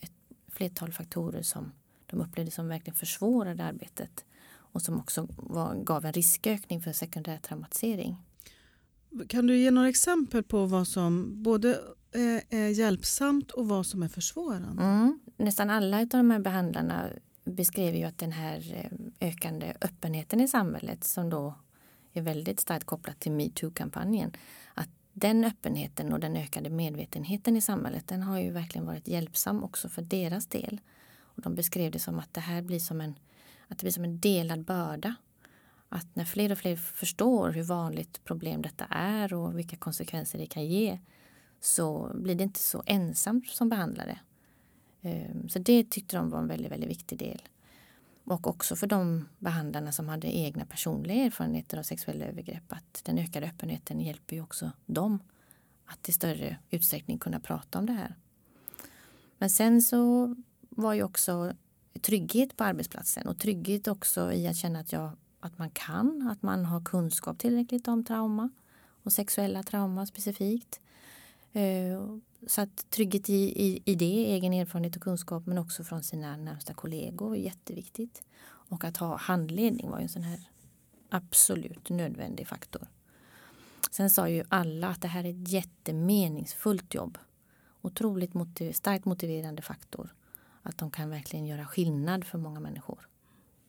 ett 0.00 0.12
flertal 0.48 0.92
faktorer 0.92 1.42
som 1.42 1.72
de 2.06 2.20
upplevde 2.20 2.50
som 2.50 2.68
verkligen 2.68 2.96
försvårade 2.96 3.64
arbetet 3.64 4.24
och 4.72 4.82
som 4.82 4.98
också 4.98 5.28
var, 5.36 5.74
gav 5.74 6.04
en 6.04 6.12
riskökning 6.12 6.82
för 6.82 6.92
sekundär 6.92 7.36
traumatisering. 7.36 8.16
Kan 9.28 9.46
du 9.46 9.56
ge 9.56 9.70
några 9.70 9.88
exempel 9.88 10.42
på 10.42 10.66
vad 10.66 10.88
som 10.88 11.42
både 11.42 11.80
är, 12.12 12.42
är 12.50 12.68
hjälpsamt 12.68 13.50
och 13.50 13.68
vad 13.68 13.86
som 13.86 14.02
är 14.02 14.08
försvårande? 14.08 14.82
Mm. 14.82 15.20
Nästan 15.36 15.70
alla 15.70 16.00
av 16.00 16.06
de 16.06 16.30
här 16.30 16.38
behandlarna 16.38 17.08
beskrev 17.44 17.94
ju 17.94 18.04
att 18.04 18.18
den 18.18 18.32
här 18.32 18.74
eh, 18.74 19.28
ökande 19.28 19.74
öppenheten 19.80 20.40
i 20.40 20.48
samhället 20.48 21.04
som 21.04 21.30
då 21.30 21.54
är 22.12 22.22
väldigt 22.22 22.60
starkt 22.60 22.86
kopplat 22.86 23.20
till 23.20 23.32
metoo-kampanjen. 23.32 24.32
Att 24.74 24.88
den 25.20 25.44
öppenheten 25.44 26.12
och 26.12 26.20
den 26.20 26.36
ökade 26.36 26.70
medvetenheten 26.70 27.56
i 27.56 27.60
samhället 27.60 28.08
den 28.08 28.22
har 28.22 28.38
ju 28.38 28.50
verkligen 28.50 28.86
varit 28.86 29.08
hjälpsam 29.08 29.64
också 29.64 29.88
för 29.88 30.02
deras 30.02 30.46
del. 30.46 30.80
Och 31.18 31.42
de 31.42 31.54
beskrev 31.54 31.92
det 31.92 31.98
som 31.98 32.18
att 32.18 32.34
det 32.34 32.40
här 32.40 32.62
blir 32.62 32.78
som 32.78 33.00
en, 33.00 33.14
att 33.68 33.78
det 33.78 33.84
blir 33.84 33.92
som 33.92 34.04
en 34.04 34.20
delad 34.20 34.64
börda 34.64 35.14
att 35.92 36.16
när 36.16 36.24
fler 36.24 36.52
och 36.52 36.58
fler 36.58 36.76
förstår 36.76 37.50
hur 37.50 37.62
vanligt 37.62 38.24
problem 38.24 38.62
detta 38.62 38.84
är 38.90 39.34
och 39.34 39.58
vilka 39.58 39.76
konsekvenser 39.76 40.38
det 40.38 40.46
kan 40.46 40.66
ge 40.66 40.98
så 41.60 42.10
blir 42.14 42.34
det 42.34 42.44
inte 42.44 42.60
så 42.60 42.82
ensamt 42.86 43.48
som 43.48 43.68
behandlare. 43.68 44.18
Ehm, 45.02 45.48
så 45.48 45.58
det 45.58 45.90
tyckte 45.90 46.16
de 46.16 46.30
var 46.30 46.38
en 46.38 46.48
väldigt, 46.48 46.72
väldigt 46.72 46.90
viktig 46.90 47.18
del. 47.18 47.42
Och 48.24 48.46
också 48.46 48.76
för 48.76 48.86
de 48.86 49.28
behandlarna 49.38 49.92
som 49.92 50.08
hade 50.08 50.36
egna 50.36 50.64
personliga 50.64 51.24
erfarenheter 51.24 51.78
av 51.78 51.82
sexuella 51.82 52.24
övergrepp 52.24 52.72
att 52.72 53.00
den 53.04 53.18
ökade 53.18 53.46
öppenheten 53.46 54.00
hjälper 54.00 54.36
ju 54.36 54.42
också 54.42 54.70
dem 54.86 55.18
att 55.84 56.08
i 56.08 56.12
större 56.12 56.56
utsträckning 56.70 57.18
kunna 57.18 57.40
prata 57.40 57.78
om 57.78 57.86
det 57.86 57.92
här. 57.92 58.14
Men 59.38 59.50
sen 59.50 59.82
så 59.82 60.34
var 60.60 60.94
ju 60.94 61.02
också 61.02 61.52
trygghet 62.00 62.56
på 62.56 62.64
arbetsplatsen 62.64 63.26
och 63.28 63.38
trygghet 63.38 63.88
också 63.88 64.32
i 64.32 64.46
att 64.46 64.56
känna 64.56 64.80
att 64.80 64.92
jag 64.92 65.12
att 65.40 65.58
man 65.58 65.70
kan, 65.70 66.28
att 66.28 66.42
man 66.42 66.64
har 66.64 66.80
kunskap 66.80 67.38
tillräckligt 67.38 67.88
om 67.88 68.04
trauma 68.04 68.50
och 69.02 69.12
sexuella 69.12 69.62
trauma 69.62 70.06
specifikt. 70.06 70.80
Eh, 71.52 72.00
så 72.46 72.60
att 72.60 72.90
trygghet 72.90 73.30
i, 73.30 73.34
i, 73.34 73.82
i 73.84 73.94
det, 73.94 74.34
egen 74.34 74.52
erfarenhet 74.52 74.96
och 74.96 75.02
kunskap 75.02 75.46
men 75.46 75.58
också 75.58 75.84
från 75.84 76.02
sina 76.02 76.36
närmsta 76.36 76.74
kollegor 76.74 77.36
är 77.36 77.40
jätteviktigt. 77.40 78.22
Och 78.42 78.84
att 78.84 78.96
ha 78.96 79.16
handledning 79.16 79.90
var 79.90 79.98
ju 79.98 80.02
en 80.02 80.08
sån 80.08 80.22
här 80.22 80.48
absolut 81.08 81.88
nödvändig 81.88 82.48
faktor. 82.48 82.88
Sen 83.90 84.10
sa 84.10 84.28
ju 84.28 84.44
alla 84.48 84.88
att 84.88 85.02
det 85.02 85.08
här 85.08 85.24
är 85.24 85.30
ett 85.30 85.48
jättemeningsfullt 85.48 86.94
jobb. 86.94 87.18
Otroligt 87.82 88.34
motiv 88.34 88.72
starkt 88.72 89.04
motiverande 89.04 89.62
faktor. 89.62 90.14
Att 90.62 90.78
de 90.78 90.90
kan 90.90 91.10
verkligen 91.10 91.46
göra 91.46 91.66
skillnad 91.66 92.24
för 92.24 92.38
många 92.38 92.60
människor 92.60 93.10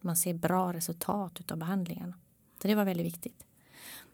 man 0.02 0.18
ser 0.18 0.34
bra 0.34 0.74
resultat 0.74 1.52
av 1.52 1.58
behandlingarna. 1.58 2.14
Så 2.62 2.68
det 2.68 2.76
var 2.76 2.86
väldigt 2.86 3.06
viktigt. 3.06 3.46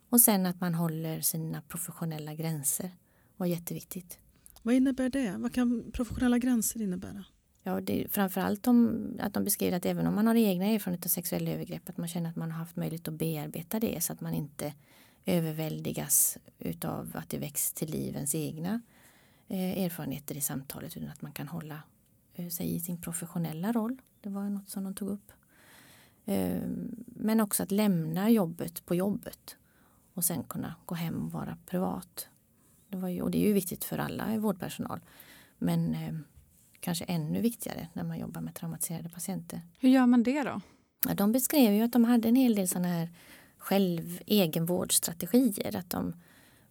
Och 0.10 0.22
sen 0.22 0.46
att 0.46 0.62
man 0.62 0.74
håller 0.76 1.22
sina 1.22 1.62
professionella 1.62 2.34
gränser 2.34 2.92
var 3.38 3.48
jätteviktigt. 3.48 4.20
Vad 4.68 4.76
innebär 4.76 5.10
det? 5.10 5.38
Vad 5.38 5.54
kan 5.54 5.92
professionella 5.92 6.38
gränser 6.38 6.82
innebära? 6.82 7.26
Ja, 7.64 7.82
det 7.82 8.04
är 8.04 8.08
framförallt 8.08 8.68
om, 8.68 9.08
att 9.20 9.34
de 9.34 9.44
beskriver 9.44 9.78
att 9.78 9.86
även 9.86 10.08
om 10.08 10.16
man 10.16 10.28
har 10.28 10.36
egna 10.36 10.66
erfarenheter 10.66 11.08
av 11.08 11.10
sexuella 11.10 11.52
övergrepp 11.52 11.90
att 11.90 11.98
man 11.98 12.08
känner 12.08 12.30
att 12.30 12.36
man 12.36 12.52
har 12.52 12.60
haft 12.60 12.76
möjlighet 12.76 13.08
att 13.08 13.14
bearbeta 13.14 13.80
det 13.80 14.04
så 14.04 14.14
att 14.14 14.22
man 14.22 14.34
inte 14.34 14.74
överväldigas 15.26 16.38
utav 16.60 17.12
att 17.14 17.30
det 17.30 17.38
väcks 17.38 17.74
till 17.74 17.90
liv 17.90 18.16
ens 18.16 18.36
egna 18.36 18.82
eh, 19.48 19.84
erfarenheter 19.84 20.38
i 20.38 20.42
samtalet 20.42 20.98
utan 20.98 21.10
att 21.10 21.22
man 21.22 21.32
kan 21.32 21.48
hålla 21.48 21.84
eh, 22.34 22.48
sig 22.48 22.76
i 22.76 22.80
sin 22.80 23.02
professionella 23.02 23.72
roll. 23.72 24.02
Det 24.22 24.30
var 24.30 24.50
något 24.50 24.70
som 24.70 24.84
de 24.84 24.96
tog 24.96 25.10
upp. 25.10 25.32
Ehm, 26.26 27.06
men 27.06 27.42
också 27.42 27.64
att 27.64 27.72
lämna 27.72 28.30
jobbet 28.30 28.86
på 28.86 28.96
jobbet 28.96 29.58
och 30.14 30.26
sen 30.26 30.44
kunna 30.44 30.76
gå 30.86 30.96
hem 30.96 31.26
och 31.26 31.32
vara 31.32 31.58
privat. 31.66 32.30
Det, 32.90 32.98
var 32.98 33.10
ju, 33.10 33.22
och 33.22 33.32
det 33.32 33.38
är 33.38 33.48
ju 33.48 33.54
viktigt 33.54 33.84
för 33.84 33.98
alla 33.98 34.38
vårdpersonal. 34.38 35.00
Men 35.58 35.96
eh, 35.96 36.14
kanske 36.80 37.06
ännu 37.06 37.42
viktigare 37.42 37.88
när 37.94 38.04
man 38.04 38.20
jobbar 38.20 38.42
med 38.42 38.56
traumatiserade 38.56 39.10
patienter. 39.10 39.62
Hur 39.80 39.90
gör 39.90 40.06
man 40.06 40.24
det 40.24 40.44
då? 40.44 40.62
Ja, 41.08 41.14
de 41.14 41.32
beskrev 41.32 41.74
ju 41.74 41.82
att 41.82 41.92
de 41.92 42.04
hade 42.04 42.28
en 42.28 42.36
hel 42.36 42.56
del 42.56 42.68
sådana 42.68 42.88
här 42.88 43.10
själv 43.58 44.20
egenvårdsstrategier. 44.26 45.76
Att 45.76 45.90
de, 45.90 46.14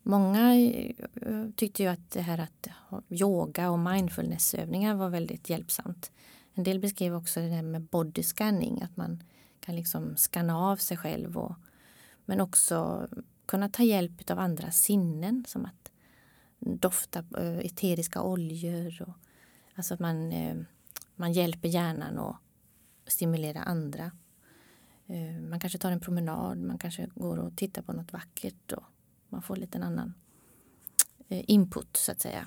många 0.02 0.55
eh, 0.55 1.50
tyckte 1.57 1.83
ju 1.83 1.88
att 1.88 2.11
det 2.11 2.20
här 2.20 2.38
att 2.38 2.68
yoga 3.09 3.70
och 3.70 3.79
mindfulnessövningar 3.79 4.94
var 4.94 5.09
väldigt 5.09 5.50
hjälpsamt. 5.50 6.12
En 6.55 6.64
del 6.64 6.81
beskrev 6.81 7.14
också 7.14 7.40
det 7.40 7.48
där 7.48 7.62
med 7.62 7.83
body 7.83 8.22
scanning, 8.22 8.83
att 8.83 8.96
man 8.96 9.22
kan 9.61 9.76
liksom 9.76 10.16
skanna 10.16 10.59
av 10.59 10.76
sig 10.76 10.96
själv. 10.96 11.38
Och, 11.38 11.55
men 12.24 12.40
också 12.40 13.09
kunna 13.46 13.68
ta 13.68 13.83
hjälp 13.83 14.31
av 14.31 14.38
andra 14.38 14.70
sinnen 14.70 15.44
som 15.48 15.66
att 15.66 15.92
dofta 16.59 17.25
äh, 17.37 17.45
eh, 17.45 17.59
eteriska 17.59 18.23
oljor. 18.23 19.03
Och, 19.03 19.14
alltså 19.75 19.95
att 19.95 20.01
man, 20.01 20.33
äh, 20.33 20.57
man 21.16 21.33
hjälper 21.33 21.69
hjärnan 21.69 22.19
att 22.19 22.37
stimulera 23.07 23.62
andra. 23.62 24.11
Eh, 25.07 25.40
man 25.51 25.61
kanske 25.61 25.79
tar 25.79 25.92
en 25.92 26.01
promenad, 26.01 26.59
man 26.59 26.79
kanske 26.79 27.09
går 27.14 27.37
och 27.37 27.57
tittar 27.57 27.83
på 27.83 27.92
något 27.92 28.12
vackert 28.12 28.73
och 28.73 28.85
man 29.29 29.42
får 29.42 29.57
lite 29.57 29.79
en 29.79 29.85
annan 29.85 30.14
input 31.29 31.97
så 31.97 32.12
att 32.12 32.21
säga. 32.21 32.47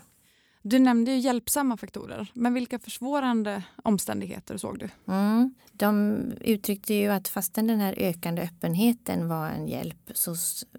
Du 0.61 0.79
nämnde 0.79 1.11
ju 1.11 1.17
hjälpsamma 1.17 1.77
faktorer, 1.77 2.31
men 2.33 2.53
vilka 2.53 2.79
försvårande 2.79 3.63
omständigheter 3.83 4.57
såg 4.57 4.79
du? 4.79 4.89
Mm. 5.07 5.53
De 5.71 6.17
uttryckte 6.41 6.93
ju 6.93 7.07
att 7.07 7.27
fastän 7.27 7.67
den 7.67 7.79
här 7.79 7.95
ökande 7.97 8.41
öppenheten 8.41 9.27
var 9.27 9.49
en 9.49 9.67
hjälp 9.67 10.11
så, 10.13 10.35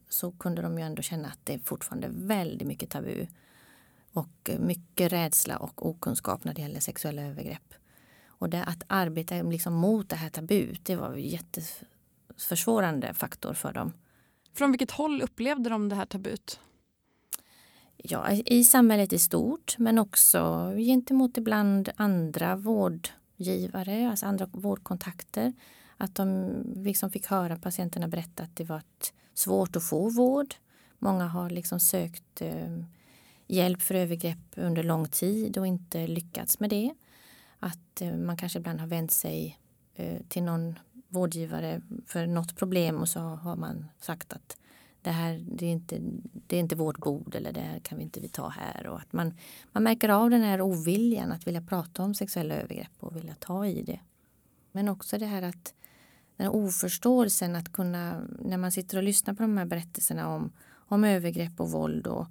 så 0.09 0.33
kunde 0.33 0.63
de 0.63 0.79
ju 0.79 0.85
ändå 0.85 1.03
känna 1.03 1.29
att 1.29 1.39
det 1.45 1.55
är 1.55 1.59
fortfarande 1.59 2.09
väldigt 2.13 2.69
mycket 2.69 2.91
tabu 2.91 3.27
och 4.13 4.51
mycket 4.59 5.13
rädsla 5.13 5.57
och 5.57 5.87
okunskap 5.87 6.45
när 6.45 6.55
det 6.55 6.63
gäller 6.63 6.81
sexuella 6.81 7.23
övergrepp. 7.23 7.75
Och 8.27 8.51
det, 8.51 8.65
att 8.65 8.83
arbeta 8.87 9.43
liksom 9.43 9.75
mot 9.75 10.09
det 10.09 10.17
här 10.17 10.31
tabut, 10.31 10.85
det 10.85 10.97
var 10.97 11.13
en 11.13 11.23
jätteförsvårande 11.23 13.15
faktor 13.15 13.55
för 13.55 13.73
dem. 13.73 13.93
Från 14.55 14.73
vilket 14.73 14.91
håll 14.91 15.23
upplevde 15.23 15.71
de 15.71 15.89
det 15.89 15.97
här 15.97 16.07
tabut? 16.07 16.61
Ja, 18.05 18.31
i 18.31 18.65
samhället 18.65 19.13
i 19.13 19.19
stort 19.19 19.79
men 19.79 19.99
också 19.99 20.73
gentemot 20.77 21.37
ibland 21.37 21.91
andra 21.97 22.57
vårdgivare, 22.57 24.11
alltså 24.11 24.27
andra 24.27 24.47
vårdkontakter. 24.53 25.53
Att 25.97 26.15
de 26.15 26.53
liksom 26.77 27.11
fick 27.11 27.27
höra 27.27 27.57
patienterna 27.57 28.09
berätta 28.09 28.43
att 28.43 28.57
det 28.57 28.65
var 28.65 28.83
svårt 29.35 29.77
att 29.77 29.85
få 29.85 30.09
vård. 30.09 30.55
Många 30.99 31.27
har 31.27 31.51
liksom 31.51 31.81
sökt 31.81 32.41
eh, 32.41 32.85
hjälp 33.47 33.83
för 33.83 33.95
övergrepp 33.95 34.55
under 34.57 34.83
lång 34.83 35.09
tid 35.09 35.59
och 35.59 35.67
inte 35.67 36.07
lyckats 36.07 36.61
med 36.61 36.71
det. 36.71 36.95
Att 37.59 38.01
eh, 38.01 38.17
man 38.17 38.37
kanske 38.37 38.59
ibland 38.59 38.81
har 38.81 38.87
vänt 38.87 39.11
sig 39.11 39.59
eh, 39.95 40.23
till 40.29 40.43
någon 40.43 40.79
vårdgivare 41.09 41.83
för 42.07 42.27
något 42.27 42.57
problem 42.57 42.97
och 42.97 43.09
så 43.09 43.21
har 43.21 43.57
man 43.57 43.87
sagt 44.01 44.33
att 44.33 44.60
det 45.03 45.11
här 45.11 45.45
det 45.49 45.67
är, 45.67 45.71
inte, 45.71 45.99
det 46.47 46.57
är 46.57 46.61
inte 46.61 46.77
vårt 46.77 46.99
bord 46.99 47.35
eller 47.35 47.53
det 47.53 47.61
här 47.61 47.79
kan 47.79 47.99
vi 47.99 48.05
inte 48.05 48.21
vi 48.21 48.29
ta 48.29 48.49
här. 48.49 48.87
Och 48.87 48.99
att 48.99 49.13
man, 49.13 49.35
man 49.73 49.83
märker 49.83 50.09
av 50.09 50.31
den 50.31 50.43
här 50.43 50.61
oviljan 50.61 51.33
att 51.33 51.47
vilja 51.47 51.61
prata 51.61 52.03
om 52.03 52.15
sexuella 52.15 52.55
övergrepp 52.55 52.93
och 53.01 53.17
vilja 53.17 53.35
ta 53.35 53.67
i 53.67 53.83
det. 53.83 54.01
Men 54.73 54.89
också 54.89 55.19
det 55.19 55.27
här 55.27 55.43
att 55.43 55.75
den 56.37 56.47
här 56.47 56.55
oförståelsen 56.55 57.57
att 57.57 57.73
kunna, 57.73 58.23
när 58.39 58.57
man 58.57 58.73
sitter 58.73 58.97
och 58.97 59.03
lyssnar 59.03 59.35
på 59.35 59.43
de 59.43 59.57
här 59.57 59.65
berättelserna 59.65 60.29
om, 60.29 60.53
om 60.73 61.05
övergrepp 61.05 61.61
och 61.61 61.71
våld 61.71 62.07
och 62.07 62.27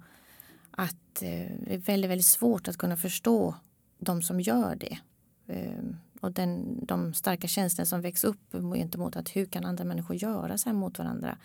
att 0.70 1.22
eh, 1.22 1.50
det 1.66 1.74
är 1.74 1.78
väldigt, 1.78 2.10
väldigt 2.10 2.26
svårt 2.26 2.68
att 2.68 2.76
kunna 2.76 2.96
förstå 2.96 3.54
de 3.98 4.22
som 4.22 4.40
gör 4.40 4.76
det. 4.76 4.98
Ehm, 5.46 5.96
och 6.20 6.32
den, 6.32 6.84
de 6.86 7.14
starka 7.14 7.48
känslor 7.48 7.84
som 7.84 8.00
väcks 8.00 8.24
upp 8.24 8.52
gentemot 8.52 9.16
att 9.16 9.36
hur 9.36 9.46
kan 9.46 9.64
andra 9.64 9.84
människor 9.84 10.16
göra 10.16 10.58
så 10.58 10.68
här 10.68 10.76
mot 10.76 10.98
varandra. 10.98 11.38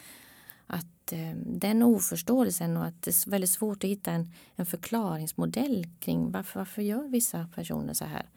Att 0.68 1.12
eh, 1.12 1.36
den 1.36 1.84
oförståelsen 1.84 2.78
och 2.78 2.86
att 2.86 3.02
det 3.02 3.12
är 3.12 3.30
väldigt 3.30 3.50
svårt 3.50 3.84
att 3.84 3.90
hitta 3.90 4.12
en, 4.12 4.32
en 4.56 4.66
förklaringsmodell 4.66 5.88
kring 6.00 6.32
varför, 6.32 6.60
varför 6.60 6.82
gör 6.82 7.08
vissa 7.08 7.48
personer 7.56 7.94
så 7.94 8.06
här. 8.06 8.30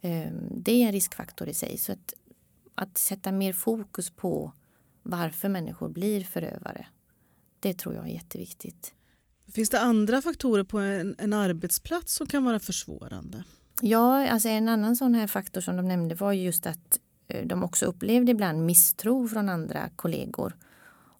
Eh, 0.00 0.32
det 0.50 0.72
är 0.72 0.86
en 0.86 0.92
riskfaktor 0.92 1.48
i 1.48 1.54
sig. 1.54 1.78
Så 1.78 1.92
att, 1.92 2.14
att 2.74 2.98
sätta 2.98 3.32
mer 3.32 3.52
fokus 3.52 4.10
på 4.10 4.52
varför 5.02 5.48
människor 5.48 5.88
blir 5.88 6.24
förövare. 6.24 6.86
Det 7.60 7.74
tror 7.74 7.94
jag 7.94 8.04
är 8.04 8.12
jätteviktigt. 8.12 8.94
Finns 9.52 9.70
det 9.70 9.80
andra 9.80 10.22
faktorer 10.22 10.64
på 10.64 10.78
en, 10.78 11.14
en 11.18 11.32
arbetsplats 11.32 12.14
som 12.14 12.26
kan 12.26 12.44
vara 12.44 12.60
försvårande? 12.60 13.44
Ja, 13.80 14.28
alltså 14.28 14.48
en 14.48 14.68
annan 14.68 14.96
sån 14.96 15.14
här 15.14 15.26
faktor 15.26 15.60
som 15.60 15.76
de 15.76 15.88
nämnde 15.88 16.14
var 16.14 16.32
just 16.32 16.66
att 16.66 17.00
eh, 17.28 17.46
de 17.46 17.62
också 17.62 17.86
upplevde 17.86 18.32
ibland 18.32 18.66
misstro 18.66 19.28
från 19.28 19.48
andra 19.48 19.90
kollegor. 19.96 20.56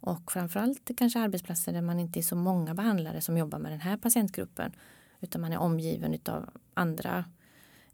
Och 0.01 0.33
framförallt 0.33 0.91
kanske 0.97 1.21
arbetsplatser 1.21 1.73
där 1.73 1.83
man 1.83 2.01
inte 2.01 2.21
är 2.21 2.23
så 2.23 2.37
många 2.37 2.75
behandlare 2.75 3.21
som 3.21 3.39
jobbar 3.39 3.59
med 3.59 3.73
den 3.73 3.81
här 3.81 3.97
patientgruppen. 3.97 4.73
Utan 5.21 5.41
man 5.41 5.53
är 5.53 5.59
omgiven 5.59 6.19
av 6.25 6.51
andra 6.75 7.25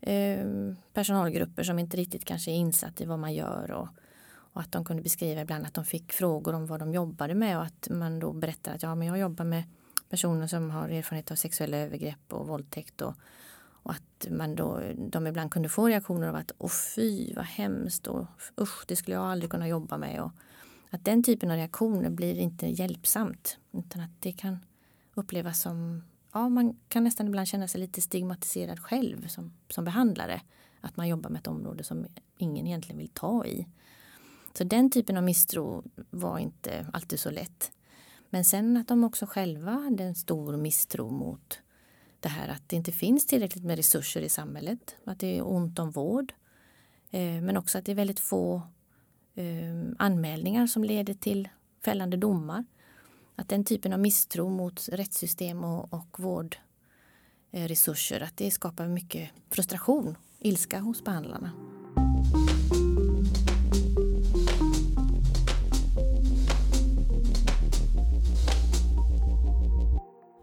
eh, 0.00 0.46
personalgrupper 0.92 1.62
som 1.62 1.78
inte 1.78 1.96
riktigt 1.96 2.24
kanske 2.24 2.50
är 2.50 2.54
insatt 2.54 3.00
i 3.00 3.04
vad 3.04 3.18
man 3.18 3.34
gör. 3.34 3.70
Och, 3.70 3.88
och, 4.26 4.60
att 4.60 4.72
de 4.72 4.84
kunde 4.84 5.02
beskriva 5.02 5.40
ibland 5.40 5.66
att 5.66 5.74
de 5.74 5.84
fick 5.84 6.12
frågor 6.12 6.54
om 6.54 6.66
vad 6.66 6.80
de 6.80 6.94
jobbade 6.94 7.34
med 7.34 7.58
och 7.58 7.64
att 7.64 7.88
man 7.90 8.18
då 8.18 8.32
berättar 8.32 8.74
att 8.74 8.82
ja, 8.82 8.94
men 8.94 9.08
jag 9.08 9.18
jobbar 9.18 9.44
med 9.44 9.64
personer 10.08 10.46
som 10.46 10.70
har 10.70 10.88
erfarenhet 10.88 11.30
av 11.30 11.34
sexuella 11.34 11.76
övergrepp 11.76 12.32
och 12.32 12.46
våldtäkt. 12.46 13.00
Och, 13.00 13.14
och 13.82 13.90
att 13.90 14.26
man 14.30 14.54
då, 14.54 14.80
de 14.96 15.26
ibland 15.26 15.50
kunde 15.50 15.68
få 15.68 15.88
reaktioner 15.88 16.28
av 16.28 16.36
att 16.36 16.52
åh 16.58 16.70
fy 16.96 17.34
vad 17.34 17.44
hemskt 17.44 18.06
och 18.06 18.26
usch 18.60 18.84
det 18.86 18.96
skulle 18.96 19.16
jag 19.16 19.24
aldrig 19.24 19.50
kunna 19.50 19.68
jobba 19.68 19.98
med. 19.98 20.22
Och 20.22 20.32
att 20.94 21.04
den 21.04 21.22
typen 21.22 21.50
av 21.50 21.56
reaktioner 21.56 22.10
blir 22.10 22.38
inte 22.38 22.66
hjälpsamt 22.66 23.58
utan 23.72 24.02
att 24.02 24.10
det 24.20 24.32
kan 24.32 24.58
upplevas 25.14 25.60
som, 25.60 26.02
ja 26.32 26.48
man 26.48 26.76
kan 26.88 27.04
nästan 27.04 27.26
ibland 27.26 27.48
känna 27.48 27.68
sig 27.68 27.80
lite 27.80 28.00
stigmatiserad 28.00 28.80
själv 28.80 29.26
som, 29.26 29.52
som 29.68 29.84
behandlare. 29.84 30.40
Att 30.80 30.96
man 30.96 31.08
jobbar 31.08 31.30
med 31.30 31.38
ett 31.38 31.46
område 31.46 31.84
som 31.84 32.06
ingen 32.38 32.66
egentligen 32.66 32.98
vill 32.98 33.08
ta 33.08 33.46
i. 33.46 33.66
Så 34.52 34.64
den 34.64 34.90
typen 34.90 35.16
av 35.16 35.22
misstro 35.22 35.84
var 36.10 36.38
inte 36.38 36.86
alltid 36.92 37.20
så 37.20 37.30
lätt. 37.30 37.72
Men 38.30 38.44
sen 38.44 38.76
att 38.76 38.88
de 38.88 39.04
också 39.04 39.26
själva 39.26 39.70
hade 39.70 40.04
en 40.04 40.14
stor 40.14 40.56
misstro 40.56 41.10
mot 41.10 41.60
det 42.20 42.28
här 42.28 42.48
att 42.48 42.68
det 42.68 42.76
inte 42.76 42.92
finns 42.92 43.26
tillräckligt 43.26 43.64
med 43.64 43.76
resurser 43.76 44.20
i 44.20 44.28
samhället. 44.28 44.96
Att 45.04 45.20
det 45.20 45.38
är 45.38 45.46
ont 45.46 45.78
om 45.78 45.90
vård. 45.90 46.32
Eh, 47.10 47.42
men 47.42 47.56
också 47.56 47.78
att 47.78 47.84
det 47.84 47.92
är 47.92 47.96
väldigt 47.96 48.20
få 48.20 48.62
Ehm, 49.34 49.96
anmälningar 49.98 50.66
som 50.66 50.84
leder 50.84 51.14
till 51.14 51.48
fällande 51.84 52.16
domar. 52.16 52.64
Att 53.36 53.48
den 53.48 53.64
typen 53.64 53.92
av 53.92 53.98
misstro 53.98 54.48
mot 54.48 54.88
rättssystem 54.88 55.64
och, 55.64 55.92
och 55.92 56.20
vårdresurser, 56.20 58.20
eh, 58.20 58.26
att 58.26 58.36
det 58.36 58.50
skapar 58.50 58.88
mycket 58.88 59.30
frustration, 59.50 60.16
ilska 60.38 60.80
hos 60.80 61.04
behandlarna. 61.04 61.73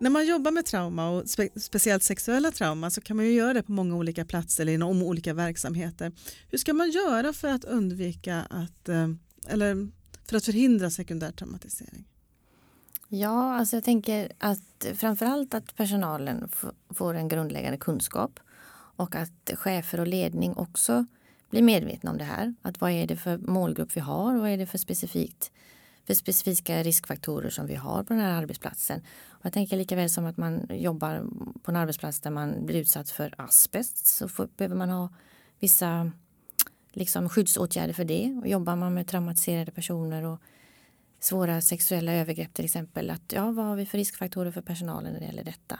När 0.02 0.10
man 0.10 0.26
jobbar 0.26 0.52
med 0.52 0.66
trauma 0.66 1.10
och 1.10 1.30
spe 1.30 1.50
speciellt 1.56 2.04
sexuella 2.04 2.52
trauma 2.52 2.90
så 2.90 3.02
kan 3.02 3.18
man 3.18 3.26
ju 3.26 3.32
göra 3.32 3.54
det 3.54 3.64
på 3.64 3.72
många 3.72 3.96
olika 3.96 4.26
platser 4.26 4.64
eller 4.64 4.74
inom 4.74 5.04
olika 5.04 5.34
verksamheter. 5.34 6.12
Hur 6.50 6.58
ska 6.58 6.74
man 6.74 6.92
göra 6.92 7.34
för 7.34 7.48
att 7.48 7.64
undvika 7.64 8.48
att 8.50 8.90
eh, 8.90 9.08
eller 9.48 9.90
för 10.26 10.38
att 10.38 10.46
förhindra 10.46 10.90
sekundär 10.90 11.32
traumatisering? 11.32 12.08
Ja, 13.08 13.56
alltså 13.56 13.76
jag 13.76 13.84
tänker 13.84 14.32
att 14.38 14.86
framförallt 14.96 15.54
att 15.54 15.76
personalen 15.76 16.50
får 16.90 17.14
en 17.14 17.28
grundläggande 17.28 17.78
kunskap 17.78 18.40
och 18.96 19.16
att 19.16 19.52
chefer 19.56 20.00
och 20.00 20.08
ledning 20.08 20.54
också 20.54 21.06
blir 21.50 21.62
medvetna 21.62 22.12
om 22.12 22.18
det 22.18 22.24
här. 22.24 22.54
Att 22.62 22.82
vad 22.82 22.92
är 22.92 23.08
det 23.08 23.18
för 23.18 23.38
målgrupp 23.38 23.98
vi 23.98 24.02
har 24.02 24.38
vad 24.38 24.50
är 24.50 24.58
det 24.58 24.66
för 24.66 24.78
specifikt 24.78 25.52
för 26.06 26.14
specifika 26.14 26.84
riskfaktorer 26.84 27.50
som 27.50 27.68
vi 27.68 27.76
har 27.76 28.04
på 28.04 28.14
den 28.14 28.22
här 28.22 28.42
arbetsplatsen. 28.42 29.02
Och 29.30 29.46
jag 29.46 29.54
tänker 29.54 29.78
lika 29.78 29.96
väl 29.96 30.10
som 30.10 30.26
att 30.26 30.38
man 30.38 30.68
jobbar 30.70 31.26
på 31.64 31.72
en 31.72 31.78
arbetsplats 31.78 32.20
där 32.20 32.32
man 32.32 32.66
blir 32.66 32.80
utsatt 32.80 33.10
för 33.10 33.34
asbest 33.38 34.08
så 34.08 34.28
får, 34.28 34.50
behöver 34.58 34.76
man 34.76 34.90
ha 34.90 35.10
vissa 35.60 36.12
liksom, 36.92 37.30
skyddsåtgärder 37.30 37.94
för 37.94 38.04
det. 38.04 38.40
Och 38.42 38.48
jobbar 38.48 38.76
man 38.76 38.94
med 38.94 39.08
traumatiserade 39.08 39.72
personer 39.72 40.24
och 40.24 40.40
svåra 41.20 41.62
sexuella 41.62 42.14
övergrepp 42.14 42.54
till 42.54 42.66
exempel. 42.66 43.10
Att, 43.10 43.32
ja, 43.32 43.52
vad 43.52 43.66
har 43.66 43.76
vi 43.76 43.86
för 43.86 43.98
riskfaktorer 43.98 44.52
för 44.52 44.62
personalen 44.62 45.14
när 45.14 45.20
det 45.20 45.26
gäller 45.26 45.44
detta? 45.44 45.80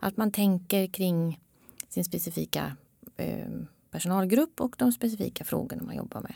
Att 0.00 0.16
man 0.16 0.32
tänker 0.32 0.86
kring 0.86 1.40
sin 1.88 2.04
specifika 2.04 2.76
eh, 3.16 3.48
personalgrupp 3.90 4.60
och 4.60 4.74
de 4.78 4.92
specifika 4.92 5.44
frågorna 5.44 5.82
man 5.82 5.96
jobbar 5.96 6.20
med. 6.20 6.34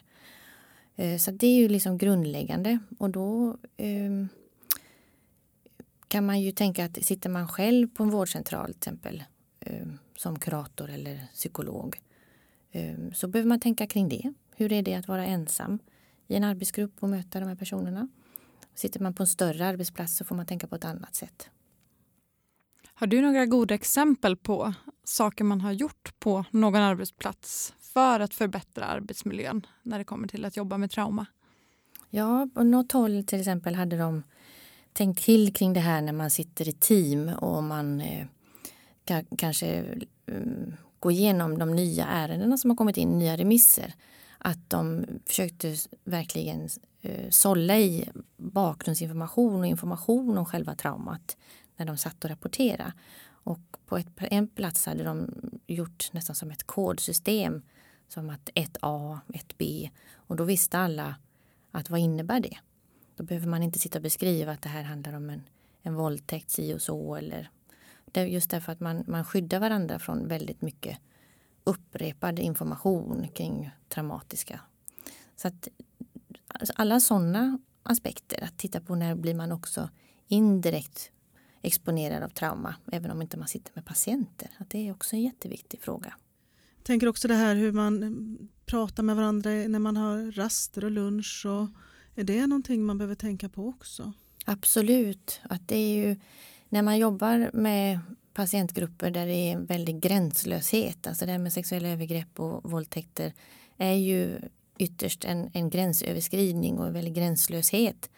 Eh, 0.97 1.19
så 1.19 1.31
det 1.31 1.47
är 1.47 1.57
ju 1.57 1.69
liksom 1.69 1.99
grundläggande 1.99 2.79
och 2.99 3.11
då 3.11 3.57
ehm, 3.77 4.29
kan 6.09 6.27
man 6.27 6.41
ju 6.41 6.53
tänka 6.53 6.85
att 6.85 7.05
sitter 7.05 7.31
man 7.31 7.49
själv 7.49 7.89
på 7.89 8.03
en 8.03 8.11
vårdcentral 8.11 8.67
till 8.67 8.77
exempel 8.77 9.25
ehm, 9.61 9.99
som 10.17 10.39
kurator 10.39 10.91
eller 10.91 11.27
psykolog 11.33 12.01
ehm, 12.73 13.15
så 13.15 13.29
behöver 13.29 13.49
man 13.49 13.61
tänka 13.61 13.87
kring 13.87 14.09
det. 14.09 14.33
Hur 14.57 14.73
är 14.73 14.83
det 14.83 14.95
att 14.95 15.09
vara 15.09 15.27
ensam 15.27 15.79
i 16.27 16.35
en 16.37 16.45
arbetsgrupp 16.45 17.03
och 17.03 17.09
möta 17.09 17.41
de 17.41 17.49
här 17.49 17.57
personerna? 17.57 18.09
Sitter 18.75 19.01
man 19.01 19.15
på 19.15 19.23
en 19.23 19.27
större 19.27 19.67
arbetsplats 19.67 20.17
så 20.17 20.25
får 20.25 20.37
man 20.37 20.47
tänka 20.47 20.67
på 20.67 20.77
ett 20.77 20.85
annat 20.85 21.15
sätt. 21.15 21.51
Har 22.95 23.07
du 23.07 23.21
några 23.21 23.47
goda 23.47 23.75
exempel 23.75 24.37
på 24.37 24.75
saker 25.05 25.45
man 25.45 25.61
har 25.61 25.73
gjort 25.73 26.15
på 26.19 26.45
någon 26.51 26.83
arbetsplats 26.83 27.75
för 27.95 28.21
att 28.21 28.35
förbättra 28.35 28.85
arbetsmiljön 28.85 29.67
när 29.83 29.99
det 29.99 30.05
kommer 30.05 30.29
till 30.29 30.45
att 30.45 30.57
jobba 30.57 30.79
med 30.79 30.91
trauma? 30.91 31.27
Ja, 32.11 32.49
på 32.55 32.63
något 32.63 32.93
håll 32.93 33.25
till 33.25 33.41
exempel 33.41 33.75
hade 33.75 33.99
de 33.99 34.23
tänkt 34.93 35.25
till 35.25 35.55
kring 35.55 35.73
det 35.73 35.81
här 35.81 36.03
när 36.03 36.13
man 36.13 36.31
sitter 36.31 36.69
i 36.69 36.73
team 36.73 37.29
och 37.29 37.63
man 37.63 38.01
eh, 38.01 38.27
kanske 39.37 39.67
eh, 40.27 40.43
går 41.01 41.13
igenom 41.13 41.59
de 41.59 41.71
nya 41.71 42.07
ärendena 42.07 42.57
som 42.57 42.71
har 42.71 42.77
kommit 42.77 42.97
in, 42.97 43.19
nya 43.19 43.37
remisser. 43.37 43.95
Att 44.39 44.71
de 44.71 45.07
försökte 45.27 45.77
verkligen 46.05 46.69
eh, 47.03 47.31
sålla 47.31 47.79
i 47.79 48.09
bakgrundsinformation 48.37 49.61
och 49.61 49.67
information 49.67 50.39
om 50.39 50.47
själva 50.47 50.75
traumat 50.75 51.37
när 51.77 51.87
de 51.87 51.97
satt 51.97 52.25
och 52.25 52.31
rapporterade. 52.31 52.93
Och 53.27 53.61
på 53.87 53.99
ett, 53.99 54.09
en 54.17 54.49
plats 54.49 54.87
hade 54.87 55.05
de 55.05 55.35
gjort 55.67 56.11
nästan 56.13 56.37
som 56.37 56.51
ett 56.51 56.65
kodsystem 56.65 57.63
som 58.15 58.31
att 58.31 58.51
1A, 58.55 59.19
1B 59.29 59.91
och 60.15 60.37
då 60.37 60.45
visste 60.45 60.79
alla 60.79 61.17
att 61.71 61.91
vad 61.91 62.01
innebär 62.01 62.41
det? 62.41 62.59
Då 63.17 63.25
behöver 63.25 63.47
man 63.47 63.63
inte 63.63 63.79
sitta 63.79 63.99
och 63.99 64.03
beskriva 64.03 64.53
att 64.53 64.63
det 64.63 64.69
här 64.69 64.83
handlar 64.83 65.13
om 65.13 65.31
en, 65.31 65.43
en 65.83 65.95
våldtäkt 65.95 66.51
si 66.51 66.75
och 66.75 66.83
så 66.83 67.15
eller 67.15 67.51
just 68.15 68.51
därför 68.51 68.73
att 68.73 68.81
man, 68.81 69.05
man 69.07 69.25
skyddar 69.25 69.61
varandra 69.61 69.99
från 69.99 70.29
väldigt 70.29 70.63
mycket 70.63 70.99
upprepad 71.65 72.39
information 72.39 73.29
kring 73.35 73.71
traumatiska. 73.89 74.61
Så 75.37 75.49
att 75.49 75.69
alltså, 76.49 76.73
alla 76.77 77.01
sådana 77.01 77.59
aspekter, 77.83 78.45
att 78.45 78.59
titta 78.59 78.81
på 78.81 78.95
när 78.95 79.15
blir 79.15 79.35
man 79.35 79.53
också 79.53 79.91
indirekt 80.27 81.11
exponerad 81.63 82.23
av 82.23 82.29
trauma, 82.29 82.75
även 82.93 83.11
om 83.11 83.23
inte 83.23 83.37
man 83.37 83.49
sitter 83.49 83.73
med 83.75 83.85
patienter. 83.85 84.51
Att 84.59 84.71
det 84.71 84.89
är 84.89 84.93
också 84.93 85.17
en 85.17 85.23
jätteviktig 85.23 85.81
fråga. 85.81 86.15
Jag 86.85 86.87
tänker 86.87 87.07
också 87.07 87.29
det 87.29 87.35
här 87.35 87.55
hur 87.55 87.73
man 87.73 88.39
pratar 88.67 89.03
med 89.03 89.17
varandra 89.17 89.51
när 89.51 89.79
man 89.79 89.97
har 89.97 90.33
raster 90.33 90.85
och 90.85 90.91
lunch. 90.91 91.47
Och 91.47 91.69
är 92.15 92.25
det 92.25 92.47
någonting 92.47 92.85
man 92.85 92.99
behöver 92.99 93.15
tänka 93.15 93.49
på 93.49 93.69
också? 93.69 94.13
Absolut. 94.45 95.41
Att 95.43 95.69
det 95.69 95.77
är 95.77 95.97
ju, 95.97 96.17
när 96.69 96.83
man 96.83 96.99
jobbar 96.99 97.51
med 97.53 98.01
patientgrupper 98.35 99.11
där 99.11 99.27
det 99.27 99.33
är 99.33 99.53
en 99.53 99.67
väldig 99.67 100.01
gränslöshet, 100.01 101.07
alltså 101.07 101.27
det 101.27 101.33
här 101.33 101.39
med 101.39 101.53
sexuella 101.53 101.89
övergrepp 101.89 102.41
och 102.41 102.71
våldtäkter 102.71 103.33
är 103.77 103.95
ju 103.95 104.39
ytterst 104.79 105.25
en, 105.25 105.51
en 105.53 105.71
gränsöverskridning 105.71 106.79
och 106.79 106.87
en 106.87 106.93
väldig 106.93 107.15
gränslöshet. 107.15 108.11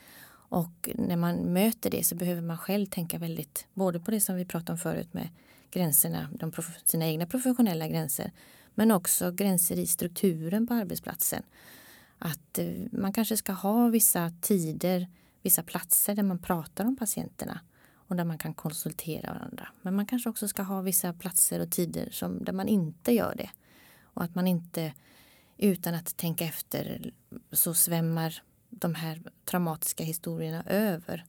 Och 0.48 0.90
när 0.94 1.16
man 1.16 1.37
möter 1.37 1.90
det 1.90 2.05
så 2.05 2.14
behöver 2.14 2.42
man 2.42 2.59
själv 2.59 2.87
tänka 2.87 3.18
väldigt, 3.18 3.66
både 3.74 4.00
på 4.00 4.11
det 4.11 4.20
som 4.20 4.37
vi 4.37 4.44
pratade 4.44 4.72
om 4.72 4.79
förut 4.79 5.14
med 5.14 5.29
gränserna, 5.70 6.29
de, 6.33 6.52
sina 6.85 7.07
egna 7.07 7.26
professionella 7.26 7.88
gränser, 7.88 8.33
men 8.77 8.91
också 8.91 9.33
gränser 9.33 9.79
i 9.79 9.87
strukturen 9.87 10.67
på 10.67 10.75
arbetsplatsen. 10.75 11.43
Att 12.19 12.59
eh, 12.59 12.67
man 12.93 13.12
kanske 13.12 13.37
ska 13.37 13.53
ha 13.53 13.89
vissa 13.89 14.33
tider, 14.41 15.09
vissa 15.43 15.62
platser 15.62 16.15
där 16.15 16.23
man 16.23 16.39
pratar 16.39 16.85
om 16.85 16.97
patienterna 16.97 17.61
och 18.09 18.17
där 18.17 18.25
man 18.25 18.39
kan 18.39 18.55
konsultera 18.55 19.33
varandra. 19.33 19.69
Men 19.83 19.95
man 19.97 20.07
kanske 20.07 20.31
också 20.31 20.49
ska 20.49 20.62
ha 20.62 20.81
vissa 20.81 21.12
platser 21.12 21.61
och 21.61 21.71
tider 21.71 22.11
som, 22.11 22.45
där 22.45 22.53
man 22.53 22.69
inte 22.69 23.12
gör 23.12 23.35
det. 23.37 23.51
Och 24.03 24.25
att 24.25 24.35
man 24.35 24.47
inte 24.47 24.95
utan 25.59 25.95
att 25.95 26.17
tänka 26.17 26.45
efter 26.45 27.11
så 27.53 27.75
svämmar 27.75 28.43
de 28.71 28.95
här 28.95 29.23
traumatiska 29.45 30.05
historierna 30.05 30.62
över. 30.67 31.25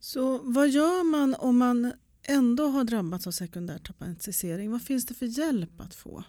Så 0.00 0.38
vad 0.38 0.68
gör 0.68 1.04
man 1.04 1.34
om 1.34 1.58
man 1.58 1.92
ändå 2.22 2.68
har 2.68 2.84
drabbats 2.84 3.26
av 3.26 3.30
sekundär 3.30 3.78
traumatisering? 3.78 4.70
Vad 4.70 4.82
finns 4.82 5.06
det 5.06 5.14
för 5.14 5.26
hjälp 5.26 5.80
att 5.80 5.94
få? 5.94 6.24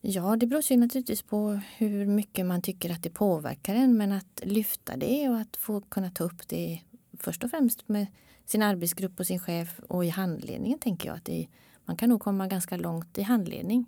Ja, 0.00 0.36
det 0.36 0.46
beror 0.46 0.62
ju 0.72 0.76
naturligtvis 0.76 1.22
på 1.22 1.60
hur 1.76 2.06
mycket 2.06 2.46
man 2.46 2.62
tycker 2.62 2.90
att 2.90 3.02
det 3.02 3.10
påverkar 3.10 3.74
en 3.74 3.96
men 3.96 4.12
att 4.12 4.40
lyfta 4.42 4.96
det 4.96 5.28
och 5.28 5.38
att 5.38 5.56
få 5.56 5.80
kunna 5.80 6.10
ta 6.10 6.24
upp 6.24 6.48
det 6.48 6.80
först 7.18 7.44
och 7.44 7.50
främst 7.50 7.88
med 7.88 8.06
sin 8.44 8.62
arbetsgrupp 8.62 9.20
och 9.20 9.26
sin 9.26 9.38
chef 9.38 9.80
och 9.88 10.04
i 10.04 10.08
handledningen 10.08 10.78
tänker 10.78 11.08
jag 11.08 11.16
att 11.16 11.24
det, 11.24 11.48
man 11.84 11.96
kan 11.96 12.08
nog 12.08 12.20
komma 12.20 12.46
ganska 12.46 12.76
långt 12.76 13.18
i 13.18 13.22
handledning 13.22 13.86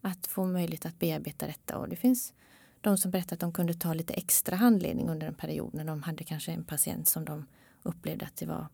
att 0.00 0.26
få 0.26 0.46
möjlighet 0.46 0.86
att 0.86 0.98
bearbeta 0.98 1.46
detta 1.46 1.78
och 1.78 1.88
det 1.88 1.96
finns 1.96 2.32
de 2.80 2.98
som 2.98 3.10
berättar 3.10 3.36
att 3.36 3.40
de 3.40 3.52
kunde 3.52 3.74
ta 3.74 3.94
lite 3.94 4.14
extra 4.14 4.56
handledning 4.56 5.08
under 5.08 5.26
en 5.26 5.34
period 5.34 5.74
när 5.74 5.84
de 5.84 6.02
hade 6.02 6.24
kanske 6.24 6.52
en 6.52 6.64
patient 6.64 7.08
som 7.08 7.24
de 7.24 7.46
upplevde 7.82 8.24
att 8.24 8.36
det 8.36 8.46
var 8.46 8.66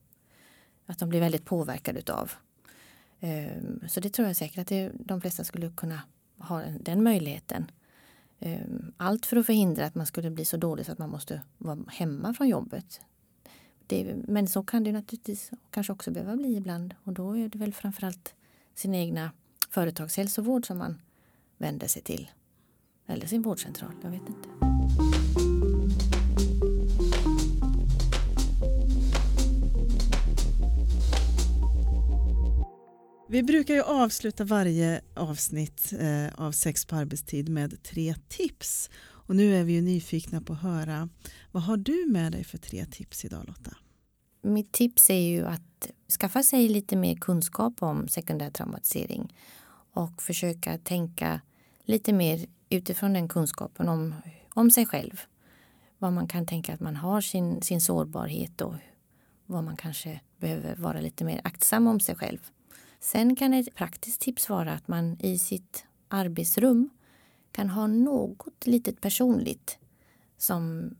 att 0.91 0.99
de 0.99 1.09
blir 1.09 1.21
väldigt 1.21 1.45
påverkade 1.45 1.99
utav. 1.99 2.33
Ehm, 3.21 3.81
så 3.89 4.01
det 4.01 4.11
tror 4.11 4.29
jag 4.29 4.37
säkert 4.37 4.59
att 4.59 4.67
det, 4.67 4.93
de 4.95 5.21
flesta 5.21 5.45
skulle 5.45 5.71
kunna 5.71 6.01
ha 6.39 6.63
den 6.81 7.03
möjligheten. 7.03 7.71
Ehm, 8.41 8.93
allt 8.97 9.27
för 9.27 9.37
att 9.37 9.47
förhindra 9.47 9.87
att 9.87 9.95
man 9.95 10.07
skulle 10.07 10.31
bli 10.31 10.45
så 10.45 10.57
dålig 10.57 10.87
så 10.87 10.93
att 10.93 10.99
man 10.99 11.11
måste 11.11 11.41
vara 11.59 11.79
hemma 11.89 12.35
från 12.35 12.49
jobbet. 12.49 13.01
Det, 13.87 14.15
men 14.29 14.49
så 14.49 14.63
kan 14.63 14.85
det 14.85 14.93
naturligtvis 14.93 15.51
kanske 15.71 15.93
också 15.93 16.11
behöva 16.11 16.37
bli 16.37 16.57
ibland 16.57 16.95
och 17.05 17.13
då 17.13 17.37
är 17.37 17.49
det 17.49 17.59
väl 17.59 17.75
framförallt 17.75 18.35
sin 18.75 18.95
egna 18.95 19.33
företagshälsovård 19.71 20.67
som 20.67 20.79
man 20.79 21.01
vänder 21.59 21.87
sig 21.87 22.03
till. 22.03 22.31
Eller 23.07 23.27
sin 23.27 23.43
vårdcentral, 23.43 23.93
jag 24.03 24.11
vet 24.11 24.29
inte. 24.29 24.70
Vi 33.31 33.43
brukar 33.43 33.75
ju 33.75 33.83
avsluta 33.83 34.45
varje 34.45 35.01
avsnitt 35.15 35.93
eh, 35.99 36.45
av 36.45 36.53
Sex 36.53 36.87
på 36.87 36.97
arbetstid 36.97 37.49
med 37.49 37.83
tre 37.83 38.15
tips. 38.29 38.91
Och 39.03 39.37
nu 39.37 39.55
är 39.55 39.65
vi 39.65 39.73
ju 39.73 39.83
nyfikna 39.83 40.41
på 40.41 40.53
att 40.53 40.63
höra 40.63 41.09
vad 41.53 41.63
har 41.63 41.77
du 41.77 42.07
med 42.09 42.33
dig 42.33 42.45
för 42.45 42.59
tre 42.59 42.85
tips 42.85 43.25
idag 43.25 43.45
Lotta? 43.47 43.77
Mitt 44.43 44.73
tips 44.73 45.11
är 45.11 45.15
ju 45.15 45.47
att 45.47 45.91
skaffa 46.21 46.43
sig 46.43 46.69
lite 46.69 46.97
mer 46.97 47.17
kunskap 47.17 47.83
om 47.83 48.09
sekundär 48.09 48.51
traumatisering 48.51 49.35
och 49.95 50.23
försöka 50.23 50.79
tänka 50.79 51.41
lite 51.85 52.13
mer 52.13 52.47
utifrån 52.69 53.13
den 53.13 53.29
kunskapen 53.29 53.89
om, 53.89 54.15
om 54.55 54.71
sig 54.71 54.87
själv. 54.87 55.21
Vad 55.99 56.13
man 56.13 56.29
kan 56.29 56.47
tänka 56.47 56.75
att 56.75 56.81
man 56.81 56.97
har 56.97 57.21
sin, 57.21 57.63
sin 57.63 57.81
sårbarhet 57.81 58.61
och 58.61 58.75
vad 59.47 59.65
man 59.65 59.77
kanske 59.77 60.21
behöver 60.37 60.77
vara 60.77 61.01
lite 61.01 61.25
mer 61.25 61.41
aktsam 61.45 61.87
om 61.87 62.01
sig 62.01 62.15
själv. 62.15 62.41
Sen 63.01 63.37
kan 63.37 63.55
ett 63.55 63.75
praktiskt 63.75 64.21
tips 64.21 64.49
vara 64.49 64.73
att 64.73 64.89
man 64.89 65.21
i 65.21 65.39
sitt 65.39 65.85
arbetsrum 66.09 66.91
kan 67.53 67.71
ha 67.71 67.87
något 67.87 68.67
litet 68.67 69.01
personligt 69.01 69.79
som 70.37 70.95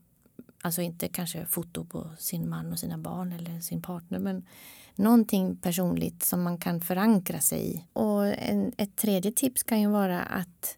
Alltså 0.63 0.81
inte 0.81 1.07
kanske 1.07 1.45
foto 1.45 1.85
på 1.85 2.09
sin 2.19 2.49
man 2.49 2.71
och 2.71 2.79
sina 2.79 2.97
barn 2.97 3.33
eller 3.33 3.59
sin 3.59 3.81
partner 3.81 4.19
men 4.19 4.45
någonting 4.95 5.55
personligt 5.55 6.23
som 6.23 6.43
man 6.43 6.57
kan 6.57 6.81
förankra 6.81 7.39
sig 7.39 7.75
i. 7.75 7.85
Och 7.93 8.27
en, 8.27 8.71
ett 8.77 8.95
tredje 8.95 9.31
tips 9.31 9.63
kan 9.63 9.81
ju 9.81 9.89
vara 9.89 10.21
att 10.21 10.77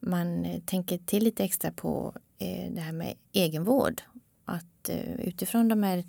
man 0.00 0.44
eh, 0.44 0.60
tänker 0.60 0.98
till 0.98 1.24
lite 1.24 1.44
extra 1.44 1.72
på 1.72 2.14
eh, 2.38 2.72
det 2.72 2.80
här 2.80 2.92
med 2.92 3.14
egenvård. 3.32 4.02
Att 4.44 4.88
eh, 4.88 5.12
utifrån 5.12 5.68
de 5.68 5.82
här 5.82 6.04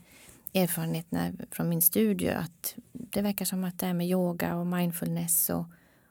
erfarenheterna 0.53 1.31
från 1.51 1.69
min 1.69 1.81
studie 1.81 2.29
att 2.29 2.75
det 3.13 3.21
verkar 3.21 3.45
som 3.45 3.63
att 3.63 3.79
det 3.79 3.85
här 3.85 3.93
med 3.93 4.07
yoga 4.07 4.55
och 4.55 4.67
mindfulness 4.67 5.49
och 5.49 5.65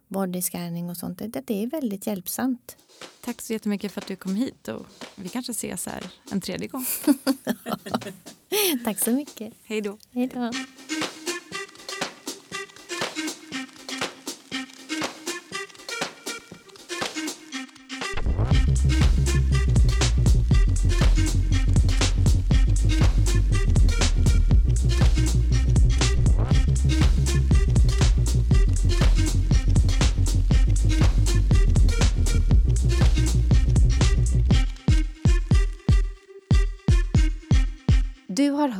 bodyscanning 0.09 0.91
och 0.91 0.97
sånt, 0.97 1.19
det, 1.19 1.47
det 1.47 1.62
är 1.62 1.67
väldigt 1.67 2.07
hjälpsamt. 2.07 2.77
Tack 3.21 3.43
så 3.43 3.53
jättemycket 3.53 3.93
för 3.93 4.01
att 4.01 4.07
du 4.07 4.17
kom 4.17 4.37
hit 4.37 4.69
och 4.69 4.87
vi 5.15 5.29
kanske 5.29 5.53
ses 5.53 5.87
här 5.87 6.03
en 6.33 6.41
tredje 6.41 6.69
gång. 6.69 6.87
Tack 8.85 8.99
så 8.99 9.11
mycket. 9.11 9.55
Hej 9.65 9.81
då. 9.81 9.99
Hej 10.11 10.27
då. 10.35 10.53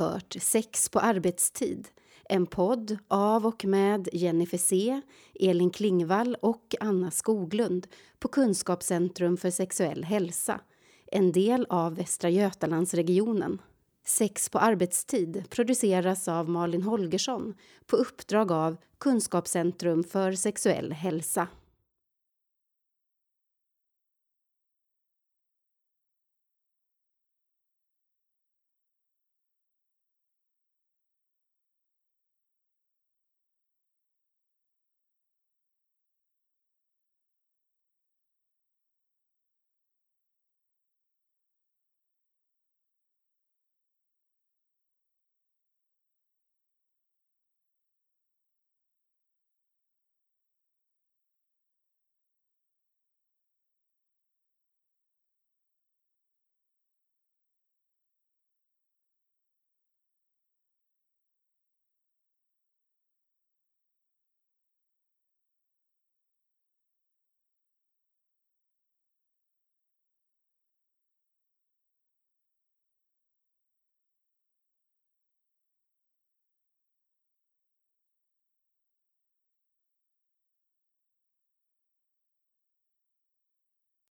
Hört 0.02 0.36
Sex 0.40 0.88
på 0.88 0.98
arbetstid, 0.98 1.88
en 2.24 2.46
podd 2.46 2.98
av 3.08 3.46
och 3.46 3.64
med 3.64 4.08
Jennifer 4.12 4.58
C, 4.58 5.00
Elin 5.40 5.70
Klingvall 5.70 6.36
och 6.40 6.74
Anna 6.80 7.10
Skoglund 7.10 7.86
på 8.18 8.28
Kunskapscentrum 8.28 9.36
för 9.36 9.50
sexuell 9.50 10.04
hälsa, 10.04 10.60
en 11.06 11.32
del 11.32 11.66
av 11.68 11.94
Västra 11.94 12.30
Götalandsregionen. 12.30 13.60
Sex 14.06 14.48
på 14.48 14.58
arbetstid 14.58 15.44
produceras 15.50 16.28
av 16.28 16.48
Malin 16.48 16.82
Holgersson 16.82 17.54
på 17.86 17.96
uppdrag 17.96 18.52
av 18.52 18.76
Kunskapscentrum 18.98 20.04
för 20.04 20.32
sexuell 20.32 20.92
hälsa. 20.92 21.48